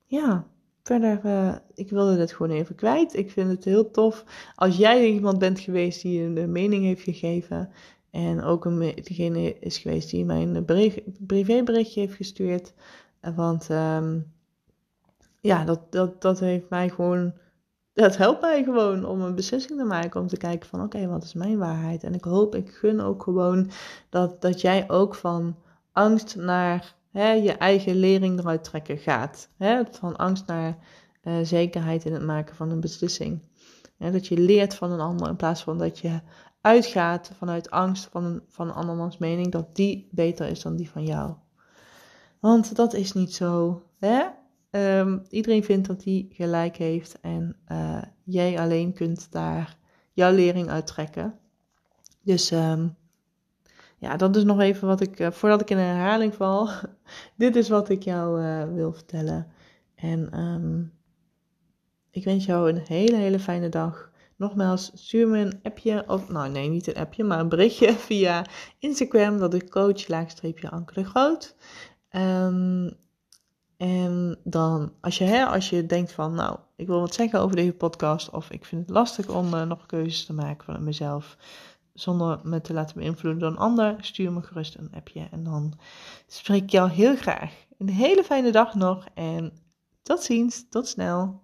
ja, 0.04 0.46
verder, 0.82 1.20
uh, 1.24 1.56
ik 1.74 1.90
wilde 1.90 2.16
dit 2.16 2.32
gewoon 2.32 2.56
even 2.56 2.74
kwijt. 2.74 3.16
Ik 3.16 3.30
vind 3.30 3.50
het 3.50 3.64
heel 3.64 3.90
tof 3.90 4.24
als 4.54 4.76
jij 4.76 5.10
iemand 5.10 5.38
bent 5.38 5.60
geweest 5.60 6.02
die 6.02 6.22
een 6.22 6.52
mening 6.52 6.84
heeft 6.84 7.02
gegeven. 7.02 7.70
En 8.10 8.42
ook 8.42 8.64
een, 8.64 8.78
degene 8.78 9.58
is 9.58 9.78
geweest 9.78 10.10
die 10.10 10.24
mij 10.24 10.42
een 10.42 10.64
privéberichtje 11.26 12.00
heeft 12.00 12.14
gestuurd. 12.14 12.72
Want 13.20 13.68
um, 13.68 14.32
ja, 15.40 15.64
dat, 15.64 15.92
dat, 15.92 16.22
dat 16.22 16.40
heeft 16.40 16.68
mij 16.68 16.88
gewoon. 16.88 17.32
Dat 17.92 18.16
helpt 18.16 18.40
mij 18.40 18.64
gewoon 18.64 19.04
om 19.04 19.20
een 19.20 19.34
beslissing 19.34 19.78
te 19.78 19.84
maken. 19.84 20.20
Om 20.20 20.26
te 20.26 20.36
kijken 20.36 20.68
van 20.68 20.82
oké, 20.82 21.06
wat 21.06 21.24
is 21.24 21.34
mijn 21.34 21.58
waarheid? 21.58 22.02
En 22.02 22.14
ik 22.14 22.24
hoop, 22.24 22.54
ik 22.54 22.70
gun 22.70 23.00
ook 23.00 23.22
gewoon 23.22 23.70
dat, 24.08 24.40
dat 24.40 24.60
jij 24.60 24.90
ook 24.90 25.14
van 25.14 25.56
angst 25.92 26.36
naar 26.36 26.94
hè, 27.10 27.30
je 27.30 27.52
eigen 27.52 27.96
lering 27.96 28.38
eruit 28.38 28.64
trekken 28.64 28.98
gaat. 28.98 29.48
Hè? 29.56 29.82
Van 29.90 30.16
angst 30.16 30.46
naar 30.46 30.78
uh, 31.22 31.34
zekerheid 31.42 32.04
in 32.04 32.12
het 32.12 32.22
maken 32.22 32.56
van 32.56 32.70
een 32.70 32.80
beslissing. 32.80 33.42
Dat 33.96 34.26
je 34.26 34.38
leert 34.38 34.74
van 34.74 34.92
een 34.92 35.00
ander 35.00 35.28
in 35.28 35.36
plaats 35.36 35.62
van 35.62 35.78
dat 35.78 35.98
je 35.98 36.20
uitgaat 36.60 37.30
vanuit 37.36 37.70
angst 37.70 38.08
van 38.10 38.24
een, 38.24 38.42
van 38.48 38.68
een 38.68 38.74
andermans 38.74 39.18
mening, 39.18 39.52
dat 39.52 39.76
die 39.76 40.08
beter 40.10 40.48
is 40.48 40.62
dan 40.62 40.76
die 40.76 40.90
van 40.90 41.04
jou. 41.04 41.34
Want 42.40 42.76
dat 42.76 42.94
is 42.94 43.12
niet 43.12 43.34
zo. 43.34 43.82
Hè? 43.98 44.26
Um, 44.70 45.22
iedereen 45.28 45.64
vindt 45.64 45.86
dat 45.86 46.04
hij 46.04 46.26
gelijk 46.30 46.76
heeft 46.76 47.20
en 47.20 47.56
uh, 47.68 48.02
jij 48.24 48.58
alleen 48.58 48.92
kunt 48.92 49.32
daar 49.32 49.76
jouw 50.12 50.32
lering 50.32 50.68
uittrekken. 50.68 51.38
Dus 52.22 52.50
um, 52.50 52.96
ja, 53.98 54.16
dat 54.16 54.36
is 54.36 54.44
nog 54.44 54.60
even 54.60 54.88
wat 54.88 55.00
ik, 55.00 55.20
uh, 55.20 55.30
voordat 55.30 55.60
ik 55.60 55.70
in 55.70 55.78
een 55.78 55.84
herhaling 55.84 56.34
val, 56.34 56.68
dit 57.36 57.56
is 57.56 57.68
wat 57.68 57.88
ik 57.88 58.02
jou 58.02 58.42
uh, 58.42 58.64
wil 58.74 58.92
vertellen. 58.92 59.46
En 59.94 60.40
um, 60.40 60.92
ik 62.10 62.24
wens 62.24 62.44
jou 62.44 62.70
een 62.70 62.82
hele, 62.86 63.16
hele 63.16 63.38
fijne 63.38 63.68
dag. 63.68 64.10
Nogmaals, 64.36 64.90
stuur 64.94 65.28
me 65.28 65.38
een 65.38 65.60
appje, 65.62 66.04
of 66.06 66.28
nou 66.28 66.50
nee, 66.50 66.68
niet 66.68 66.86
een 66.86 67.02
appje, 67.02 67.24
maar 67.24 67.40
een 67.40 67.48
berichtje 67.48 67.92
via 68.08 68.46
Instagram, 68.78 69.38
dat 69.38 69.54
ik 69.54 69.70
coach 69.70 70.08
laagstreepje 70.08 70.70
Anke 70.70 70.94
de 70.94 71.04
Groot. 71.04 71.56
En 73.78 74.38
dan, 74.44 74.92
als 75.00 75.18
je, 75.18 75.24
hè, 75.24 75.46
als 75.46 75.70
je 75.70 75.86
denkt 75.86 76.12
van, 76.12 76.34
nou, 76.34 76.58
ik 76.76 76.86
wil 76.86 77.00
wat 77.00 77.14
zeggen 77.14 77.40
over 77.40 77.56
deze 77.56 77.72
podcast, 77.72 78.30
of 78.30 78.50
ik 78.50 78.64
vind 78.64 78.80
het 78.80 78.90
lastig 78.90 79.28
om 79.28 79.54
uh, 79.54 79.62
nog 79.62 79.86
keuzes 79.86 80.24
te 80.24 80.32
maken 80.32 80.64
van 80.64 80.84
mezelf, 80.84 81.36
zonder 81.94 82.40
me 82.42 82.60
te 82.60 82.72
laten 82.72 82.96
beïnvloeden 82.96 83.40
door 83.40 83.50
een 83.50 83.56
ander, 83.56 83.96
stuur 84.00 84.32
me 84.32 84.42
gerust 84.42 84.74
een 84.74 84.92
appje. 84.94 85.28
En 85.30 85.44
dan 85.44 85.72
spreek 86.26 86.62
ik 86.62 86.70
jou 86.70 86.90
heel 86.90 87.16
graag. 87.16 87.52
Een 87.78 87.88
hele 87.88 88.24
fijne 88.24 88.50
dag 88.50 88.74
nog 88.74 89.06
en 89.14 89.52
tot 90.02 90.22
ziens, 90.22 90.68
tot 90.68 90.88
snel. 90.88 91.42